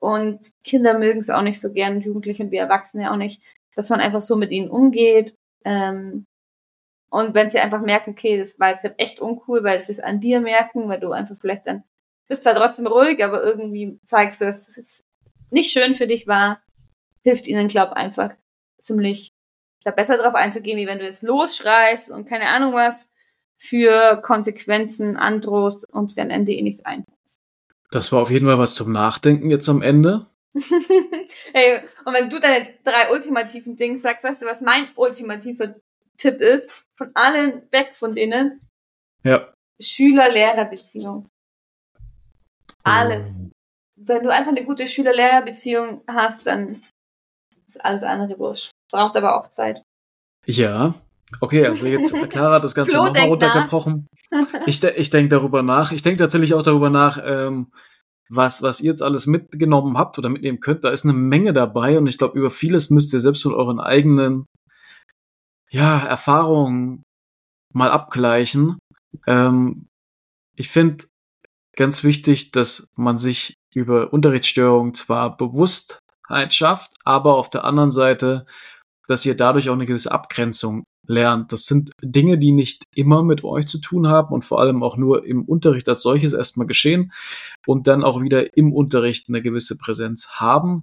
und 0.00 0.50
Kinder 0.64 0.98
mögen 0.98 1.20
es 1.20 1.30
auch 1.30 1.42
nicht 1.42 1.60
so 1.60 1.72
gern, 1.72 2.00
Jugendliche 2.00 2.50
wie 2.50 2.56
Erwachsene 2.56 3.12
auch 3.12 3.16
nicht, 3.16 3.42
dass 3.76 3.90
man 3.90 4.00
einfach 4.00 4.22
so 4.22 4.34
mit 4.34 4.50
ihnen 4.50 4.70
umgeht. 4.70 5.34
Ähm, 5.64 6.26
und 7.10 7.34
wenn 7.34 7.48
sie 7.48 7.60
einfach 7.60 7.82
merken, 7.82 8.12
okay, 8.12 8.38
das 8.38 8.58
war 8.58 8.70
jetzt 8.70 8.84
echt 8.98 9.20
uncool, 9.20 9.62
weil 9.62 9.80
sie 9.80 9.92
es 9.92 10.00
an 10.00 10.20
dir 10.20 10.40
merken, 10.40 10.88
weil 10.88 11.00
du 11.00 11.12
einfach 11.12 11.36
vielleicht 11.36 11.66
dann 11.66 11.84
bist 12.28 12.44
zwar 12.44 12.54
trotzdem 12.54 12.86
ruhig, 12.86 13.22
aber 13.24 13.42
irgendwie 13.42 13.98
zeigst 14.06 14.40
du, 14.40 14.44
dass 14.44 14.76
es 14.76 15.04
nicht 15.50 15.72
schön 15.72 15.94
für 15.94 16.06
dich 16.06 16.28
war, 16.28 16.62
hilft 17.24 17.48
ihnen, 17.48 17.66
glaub 17.66 17.90
einfach 17.90 18.32
ziemlich 18.78 19.32
da 19.84 19.90
besser 19.90 20.16
drauf 20.16 20.34
einzugehen, 20.34 20.78
wie 20.78 20.86
wenn 20.86 21.00
du 21.00 21.04
jetzt 21.04 21.22
losschreist 21.22 22.10
und 22.10 22.28
keine 22.28 22.48
Ahnung 22.48 22.72
was 22.72 23.10
für 23.56 24.22
Konsequenzen 24.22 25.16
androhst 25.16 25.92
und 25.92 26.16
dann 26.16 26.30
Ende 26.30 26.52
eh 26.52 26.62
nichts 26.62 26.84
einfällt. 26.84 27.19
Das 27.90 28.12
war 28.12 28.22
auf 28.22 28.30
jeden 28.30 28.46
Fall 28.46 28.58
was 28.58 28.74
zum 28.74 28.92
Nachdenken 28.92 29.50
jetzt 29.50 29.68
am 29.68 29.82
Ende. 29.82 30.26
hey, 31.52 31.82
und 32.04 32.14
wenn 32.14 32.30
du 32.30 32.40
deine 32.40 32.74
drei 32.84 33.10
ultimativen 33.10 33.76
Dinge 33.76 33.98
sagst, 33.98 34.24
weißt 34.24 34.42
du, 34.42 34.46
was 34.46 34.60
mein 34.60 34.88
ultimativer 34.96 35.74
Tipp 36.16 36.40
ist, 36.40 36.84
von 36.96 37.10
allen 37.14 37.66
weg 37.70 37.94
von 37.94 38.14
denen. 38.14 38.60
Ja. 39.22 39.52
Schüler-Lehrer-Beziehung. 39.80 41.28
Alles. 42.84 43.32
Oh. 43.38 43.50
Wenn 43.96 44.22
du 44.22 44.30
einfach 44.30 44.50
eine 44.50 44.64
gute 44.64 44.86
Schüler-Lehrer-Beziehung 44.86 46.02
hast, 46.06 46.46
dann 46.46 46.68
ist 46.68 46.92
alles 47.84 48.02
andere 48.02 48.38
wurscht. 48.38 48.70
Braucht 48.90 49.16
aber 49.16 49.36
auch 49.36 49.48
Zeit. 49.48 49.82
Ja. 50.46 50.94
Okay, 51.38 51.66
also 51.66 51.86
jetzt 51.86 52.12
Clara 52.30 52.56
hat 52.56 52.64
das 52.64 52.74
Ganze 52.74 52.96
nochmal 52.96 53.28
runtergebrochen. 53.28 54.08
ich, 54.66 54.82
ich 54.82 55.10
denke 55.10 55.28
darüber 55.28 55.62
nach. 55.62 55.92
Ich 55.92 56.02
denke 56.02 56.18
tatsächlich 56.18 56.54
auch 56.54 56.62
darüber 56.62 56.90
nach, 56.90 57.22
ähm, 57.24 57.70
was, 58.28 58.62
was 58.62 58.80
ihr 58.80 58.90
jetzt 58.90 59.02
alles 59.02 59.26
mitgenommen 59.26 59.96
habt 59.98 60.18
oder 60.18 60.28
mitnehmen 60.28 60.60
könnt. 60.60 60.84
Da 60.84 60.90
ist 60.90 61.04
eine 61.04 61.12
Menge 61.12 61.52
dabei 61.52 61.98
und 61.98 62.06
ich 62.06 62.18
glaube, 62.18 62.38
über 62.38 62.50
vieles 62.50 62.90
müsst 62.90 63.12
ihr 63.12 63.20
selbst 63.20 63.44
mit 63.44 63.54
euren 63.54 63.80
eigenen 63.80 64.46
ja, 65.70 65.98
Erfahrungen 65.98 67.02
mal 67.72 67.90
abgleichen. 67.90 68.78
Ähm, 69.26 69.86
ich 70.56 70.68
finde 70.68 71.04
ganz 71.76 72.04
wichtig, 72.04 72.50
dass 72.52 72.88
man 72.96 73.18
sich 73.18 73.54
über 73.74 74.12
Unterrichtsstörungen 74.12 74.94
zwar 74.94 75.36
Bewusstheit 75.36 76.54
schafft, 76.54 76.94
aber 77.04 77.36
auf 77.36 77.50
der 77.50 77.64
anderen 77.64 77.90
Seite, 77.90 78.46
dass 79.06 79.24
ihr 79.24 79.36
dadurch 79.36 79.68
auch 79.68 79.74
eine 79.74 79.86
gewisse 79.86 80.12
Abgrenzung 80.12 80.84
lernt. 81.10 81.52
Das 81.52 81.64
sind 81.64 81.90
Dinge, 82.02 82.38
die 82.38 82.52
nicht 82.52 82.84
immer 82.94 83.22
mit 83.22 83.44
euch 83.44 83.66
zu 83.66 83.78
tun 83.78 84.06
haben 84.06 84.32
und 84.32 84.44
vor 84.44 84.60
allem 84.60 84.82
auch 84.82 84.96
nur 84.96 85.26
im 85.26 85.44
Unterricht 85.44 85.88
als 85.88 86.02
solches 86.02 86.32
erstmal 86.32 86.66
geschehen 86.66 87.12
und 87.66 87.86
dann 87.86 88.04
auch 88.04 88.22
wieder 88.22 88.56
im 88.56 88.72
Unterricht 88.72 89.28
eine 89.28 89.42
gewisse 89.42 89.76
Präsenz 89.76 90.30
haben. 90.34 90.82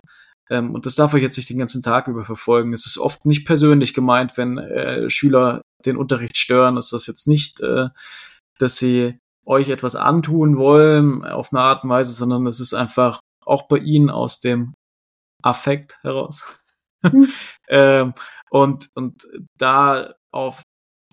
Ähm, 0.50 0.76
und 0.76 0.86
das 0.86 0.96
darf 0.96 1.14
euch 1.14 1.24
jetzt 1.24 1.38
nicht 1.38 1.50
den 1.50 1.58
ganzen 1.58 1.82
Tag 1.82 2.08
über 2.08 2.26
verfolgen. 2.26 2.74
Es 2.74 2.86
ist 2.86 2.98
oft 2.98 3.26
nicht 3.26 3.46
persönlich 3.46 3.94
gemeint, 3.94 4.38
wenn 4.38 4.58
äh, 4.58 5.10
Schüler 5.10 5.62
den 5.86 5.98
Unterricht 5.98 6.38
stören. 6.38 6.78
Es 6.78 6.92
ist 6.92 7.08
jetzt 7.08 7.28
nicht, 7.28 7.62
äh, 7.62 7.88
dass 8.60 8.76
sie 8.76 9.18
euch 9.46 9.70
etwas 9.70 9.96
antun 9.96 10.58
wollen 10.58 11.24
auf 11.24 11.54
eine 11.54 11.62
Art 11.62 11.86
und 11.86 11.90
Weise, 11.90 12.14
sondern 12.14 12.46
es 12.48 12.60
ist 12.60 12.74
einfach 12.74 13.22
auch 13.46 13.70
bei 13.70 13.78
ihnen 13.78 14.10
aus 14.10 14.42
dem 14.42 14.74
Affekt 15.42 16.00
heraus. 16.02 16.68
Mhm. 17.02 17.30
ähm, 17.70 18.14
und, 18.50 18.90
und 18.96 19.28
da 19.58 20.14
auf 20.32 20.64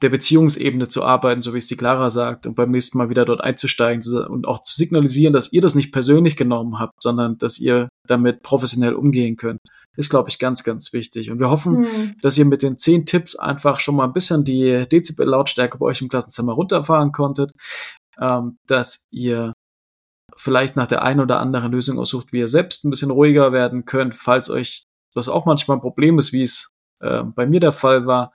der 0.02 0.10
Beziehungsebene 0.10 0.88
zu 0.88 1.04
arbeiten, 1.04 1.40
so 1.40 1.54
wie 1.54 1.58
es 1.58 1.68
die 1.68 1.76
Clara 1.76 2.10
sagt, 2.10 2.46
und 2.46 2.54
beim 2.56 2.70
nächsten 2.70 2.98
Mal 2.98 3.10
wieder 3.10 3.24
dort 3.24 3.40
einzusteigen 3.40 4.02
und 4.26 4.46
auch 4.46 4.60
zu 4.60 4.74
signalisieren, 4.74 5.32
dass 5.32 5.52
ihr 5.52 5.60
das 5.60 5.74
nicht 5.74 5.92
persönlich 5.92 6.36
genommen 6.36 6.78
habt, 6.78 7.00
sondern 7.02 7.38
dass 7.38 7.58
ihr 7.58 7.88
damit 8.06 8.42
professionell 8.42 8.94
umgehen 8.94 9.36
könnt, 9.36 9.60
ist, 9.96 10.10
glaube 10.10 10.28
ich, 10.28 10.38
ganz, 10.38 10.64
ganz 10.64 10.92
wichtig. 10.92 11.30
Und 11.30 11.38
wir 11.38 11.48
hoffen, 11.48 11.74
mhm. 11.74 12.16
dass 12.20 12.36
ihr 12.36 12.44
mit 12.44 12.62
den 12.62 12.76
zehn 12.76 13.06
Tipps 13.06 13.36
einfach 13.36 13.80
schon 13.80 13.94
mal 13.96 14.04
ein 14.04 14.12
bisschen 14.12 14.44
die 14.44 14.84
Dezibel-Lautstärke 14.90 15.78
bei 15.78 15.86
euch 15.86 16.02
im 16.02 16.08
Klassenzimmer 16.08 16.52
runterfahren 16.52 17.12
konntet, 17.12 17.52
ähm, 18.20 18.56
dass 18.66 19.04
ihr 19.10 19.52
vielleicht 20.36 20.76
nach 20.76 20.88
der 20.88 21.02
einen 21.02 21.20
oder 21.20 21.38
anderen 21.38 21.70
Lösung 21.70 21.98
aussucht, 21.98 22.32
wie 22.32 22.40
ihr 22.40 22.48
selbst 22.48 22.84
ein 22.84 22.90
bisschen 22.90 23.10
ruhiger 23.10 23.52
werden 23.52 23.84
könnt, 23.84 24.16
falls 24.16 24.50
euch 24.50 24.82
das 25.14 25.28
auch 25.28 25.46
manchmal 25.46 25.76
ein 25.76 25.82
Problem 25.82 26.18
ist, 26.18 26.32
wie 26.32 26.42
es 26.42 26.70
äh, 27.00 27.22
bei 27.22 27.46
mir 27.46 27.60
der 27.60 27.72
Fall 27.72 28.06
war. 28.06 28.32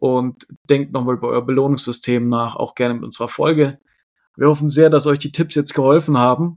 Und 0.00 0.46
denkt 0.70 0.92
nochmal 0.92 1.16
über 1.16 1.28
euer 1.28 1.44
Belohnungssystem 1.44 2.28
nach, 2.28 2.54
auch 2.56 2.74
gerne 2.74 2.94
mit 2.94 3.02
unserer 3.02 3.28
Folge. 3.28 3.78
Wir 4.36 4.48
hoffen 4.48 4.68
sehr, 4.68 4.90
dass 4.90 5.06
euch 5.06 5.18
die 5.18 5.32
Tipps 5.32 5.56
jetzt 5.56 5.74
geholfen 5.74 6.18
haben. 6.18 6.56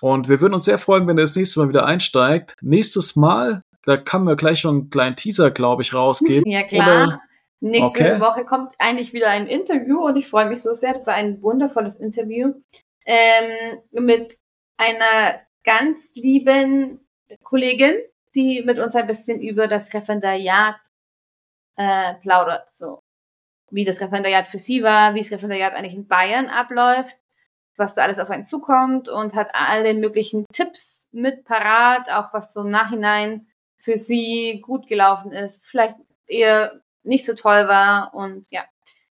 Und 0.00 0.28
wir 0.28 0.40
würden 0.40 0.54
uns 0.54 0.64
sehr 0.64 0.78
freuen, 0.78 1.06
wenn 1.06 1.18
ihr 1.18 1.22
das 1.22 1.36
nächste 1.36 1.60
Mal 1.60 1.68
wieder 1.68 1.84
einsteigt. 1.84 2.56
Nächstes 2.62 3.16
Mal, 3.16 3.60
da 3.84 3.98
kann 3.98 4.24
mir 4.24 4.36
gleich 4.36 4.60
schon 4.60 4.74
einen 4.74 4.90
kleinen 4.90 5.16
Teaser, 5.16 5.50
glaube 5.50 5.82
ich, 5.82 5.92
rausgeben. 5.92 6.44
Ja, 6.50 6.62
klar. 6.62 7.06
Oder 7.06 7.20
Nächste 7.64 7.86
okay. 7.86 8.20
Woche 8.20 8.44
kommt 8.44 8.74
eigentlich 8.78 9.14
wieder 9.14 9.30
ein 9.30 9.46
Interview 9.46 10.04
und 10.04 10.16
ich 10.16 10.26
freue 10.26 10.50
mich 10.50 10.60
so 10.60 10.74
sehr. 10.74 10.92
Das 10.92 11.06
war 11.06 11.14
ein 11.14 11.40
wundervolles 11.40 11.96
Interview 11.96 12.52
ähm, 13.06 13.78
mit 13.92 14.34
einer 14.76 15.40
ganz 15.64 16.12
lieben 16.14 17.00
Kollegin, 17.42 17.94
die 18.34 18.62
mit 18.66 18.78
uns 18.78 18.94
ein 18.94 19.06
bisschen 19.06 19.40
über 19.40 19.66
das 19.66 19.94
Referendariat 19.94 20.76
äh, 21.76 22.14
plaudert. 22.14 22.70
So 22.70 23.00
wie 23.70 23.84
das 23.84 24.00
Referendariat 24.00 24.46
für 24.46 24.58
sie 24.58 24.82
war, 24.82 25.14
wie 25.14 25.20
das 25.20 25.32
Referendariat 25.32 25.74
eigentlich 25.74 25.94
in 25.94 26.06
Bayern 26.06 26.46
abläuft, 26.46 27.18
was 27.76 27.94
da 27.94 28.02
alles 28.02 28.20
auf 28.20 28.30
einen 28.30 28.44
zukommt 28.44 29.08
und 29.08 29.34
hat 29.34 29.50
alle 29.52 29.94
möglichen 29.94 30.46
Tipps 30.52 31.08
mit 31.10 31.44
parat, 31.44 32.10
auch 32.10 32.32
was 32.32 32.52
so 32.52 32.60
im 32.60 32.70
Nachhinein 32.70 33.48
für 33.78 33.96
sie 33.96 34.60
gut 34.64 34.86
gelaufen 34.86 35.32
ist, 35.32 35.64
vielleicht 35.64 35.96
eher 36.26 36.80
nicht 37.02 37.26
so 37.26 37.34
toll 37.34 37.66
war 37.68 38.14
und 38.14 38.46
ja, 38.50 38.64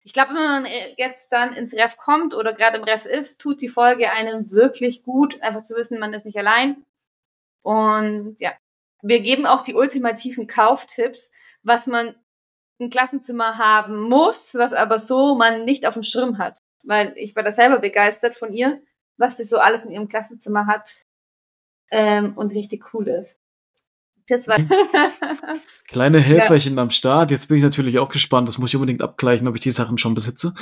ich 0.08 0.14
glaube, 0.14 0.30
wenn 0.36 0.64
man 0.64 0.68
jetzt 0.96 1.34
dann 1.34 1.52
ins 1.52 1.74
Ref 1.74 1.98
kommt 1.98 2.34
oder 2.34 2.54
gerade 2.54 2.78
im 2.78 2.86
Ref 2.86 3.06
ist, 3.06 3.42
tut 3.42 3.62
die 3.62 3.68
Folge 3.68 4.10
einem 4.10 4.52
wirklich 4.52 5.04
gut, 5.04 5.42
einfach 5.42 5.64
zu 5.64 5.76
wissen, 5.76 6.00
man 6.00 6.14
ist 6.14 6.26
nicht 6.26 6.38
allein. 6.38 6.86
Und 7.62 8.38
ja, 8.40 8.54
wir 9.02 9.20
geben 9.20 9.46
auch 9.46 9.64
die 9.64 9.74
ultimativen 9.74 10.48
Kauftipps, 10.48 11.30
was 11.62 11.88
man 11.88 12.16
im 12.80 12.90
Klassenzimmer 12.90 13.58
haben 13.58 14.10
muss, 14.10 14.54
was 14.54 14.74
aber 14.74 15.00
so 15.00 15.36
man 15.36 15.66
nicht 15.66 15.88
auf 15.88 15.96
dem 15.96 16.04
Schirm 16.04 16.38
hat. 16.38 16.60
Weil 16.86 17.14
ich 17.18 17.36
war 17.36 17.44
da 17.44 17.52
selber 17.52 17.80
begeistert 17.80 18.36
von 18.36 18.54
ihr, 18.54 18.82
was 19.18 19.38
sie 19.38 19.44
so 19.44 19.58
alles 19.58 19.84
in 19.84 19.92
ihrem 19.92 20.08
Klassenzimmer 20.08 20.68
hat 20.68 20.88
ähm, 21.92 22.38
und 22.38 22.54
richtig 22.54 22.94
cool 22.94 23.08
ist. 23.08 23.40
Das 24.28 24.48
war. 24.48 24.58
Kleine 25.88 26.20
Helferchen 26.20 26.76
ja. 26.76 26.84
am 26.84 26.92
Start. 26.92 27.32
Jetzt 27.32 27.48
bin 27.48 27.58
ich 27.58 27.64
natürlich 27.64 27.98
auch 27.98 28.10
gespannt. 28.10 28.48
Das 28.48 28.58
muss 28.58 28.72
ich 28.72 28.76
unbedingt 28.76 29.02
abgleichen, 29.02 29.48
ob 29.48 29.56
ich 29.56 29.62
die 29.62 29.72
Sachen 29.72 29.98
schon 29.98 30.14
besitze. 30.14 30.54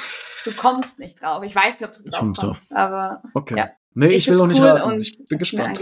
Du 0.44 0.54
kommst 0.54 1.00
nicht 1.00 1.22
drauf. 1.22 1.44
Ich 1.44 1.56
weiß 1.56 1.80
nicht, 1.80 1.90
ob 1.90 1.96
du 1.96 2.04
drauf 2.04 2.10
ich 2.14 2.20
kommst, 2.20 2.72
drauf. 2.72 2.78
aber. 2.78 3.24
Okay. 3.34 3.58
Ja. 3.58 3.72
Nee, 3.96 4.08
ich, 4.08 4.18
ich 4.18 4.28
will 4.28 4.38
noch 4.38 4.48
nicht 4.48 4.62
cool 4.62 4.68
raten. 4.68 5.02
Ich 5.02 5.26
bin 5.28 5.40
gespannt. 5.40 5.80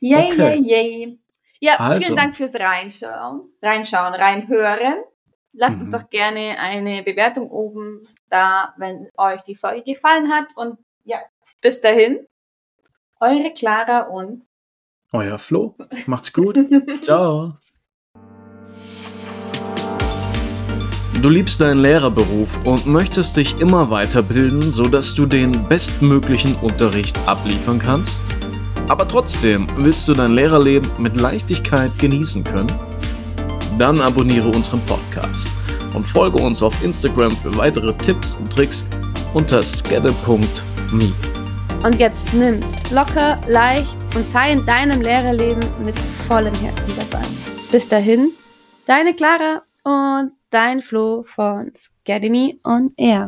Yay, 0.00 0.32
okay. 0.32 0.58
yay, 0.58 0.60
yay. 0.60 1.18
Ja, 1.60 1.76
also. 1.76 2.00
vielen 2.00 2.16
Dank 2.16 2.36
fürs 2.36 2.54
Reinschauen, 2.54 3.48
Reinschauen, 3.62 4.14
Reinhören. 4.14 4.96
Lasst 5.58 5.78
mhm. 5.78 5.84
uns 5.84 5.90
doch 5.90 6.10
gerne 6.10 6.58
eine 6.58 7.02
Bewertung 7.02 7.50
oben 7.50 8.02
da, 8.28 8.74
wenn 8.76 9.08
euch 9.16 9.42
die 9.42 9.54
Folge 9.54 9.82
gefallen 9.82 10.30
hat. 10.30 10.48
Und 10.54 10.78
ja, 11.04 11.18
bis 11.62 11.80
dahin, 11.80 12.26
eure 13.20 13.52
Clara 13.52 14.02
und 14.02 14.42
euer 15.12 15.38
Flo. 15.38 15.74
Macht's 16.06 16.32
gut. 16.32 16.58
Ciao. 17.00 17.54
Du 21.22 21.30
liebst 21.30 21.62
deinen 21.62 21.80
Lehrerberuf 21.80 22.66
und 22.66 22.86
möchtest 22.86 23.38
dich 23.38 23.58
immer 23.58 23.88
weiterbilden, 23.88 24.60
sodass 24.60 25.14
du 25.14 25.24
den 25.24 25.64
bestmöglichen 25.64 26.54
Unterricht 26.56 27.16
abliefern 27.26 27.78
kannst? 27.78 28.22
Aber 28.88 29.08
trotzdem 29.08 29.66
willst 29.76 30.06
du 30.06 30.12
dein 30.12 30.32
Lehrerleben 30.32 30.90
mit 30.98 31.16
Leichtigkeit 31.16 31.98
genießen 31.98 32.44
können? 32.44 32.70
Dann 33.78 34.00
abonniere 34.00 34.48
unseren 34.48 34.80
Podcast 34.86 35.48
und 35.94 36.04
folge 36.04 36.38
uns 36.38 36.62
auf 36.62 36.82
Instagram 36.82 37.30
für 37.30 37.54
weitere 37.56 37.92
Tipps 37.92 38.34
und 38.34 38.50
Tricks 38.50 38.86
unter 39.34 39.62
skedde.me. 39.62 41.12
Und 41.84 41.98
jetzt 41.98 42.32
nimm's 42.32 42.90
locker, 42.90 43.38
leicht 43.48 43.96
und 44.14 44.24
sei 44.24 44.52
in 44.52 44.64
deinem 44.66 45.02
Lehrerleben 45.02 45.64
mit 45.84 45.98
vollem 45.98 46.54
Herzen 46.54 46.92
dabei. 46.96 47.24
Bis 47.70 47.88
dahin, 47.88 48.30
deine 48.86 49.14
Clara 49.14 49.62
und 49.84 50.32
dein 50.50 50.80
Flo 50.80 51.22
von 51.24 51.72
Scademy 51.76 52.60
on 52.64 52.92
Air. 52.96 53.24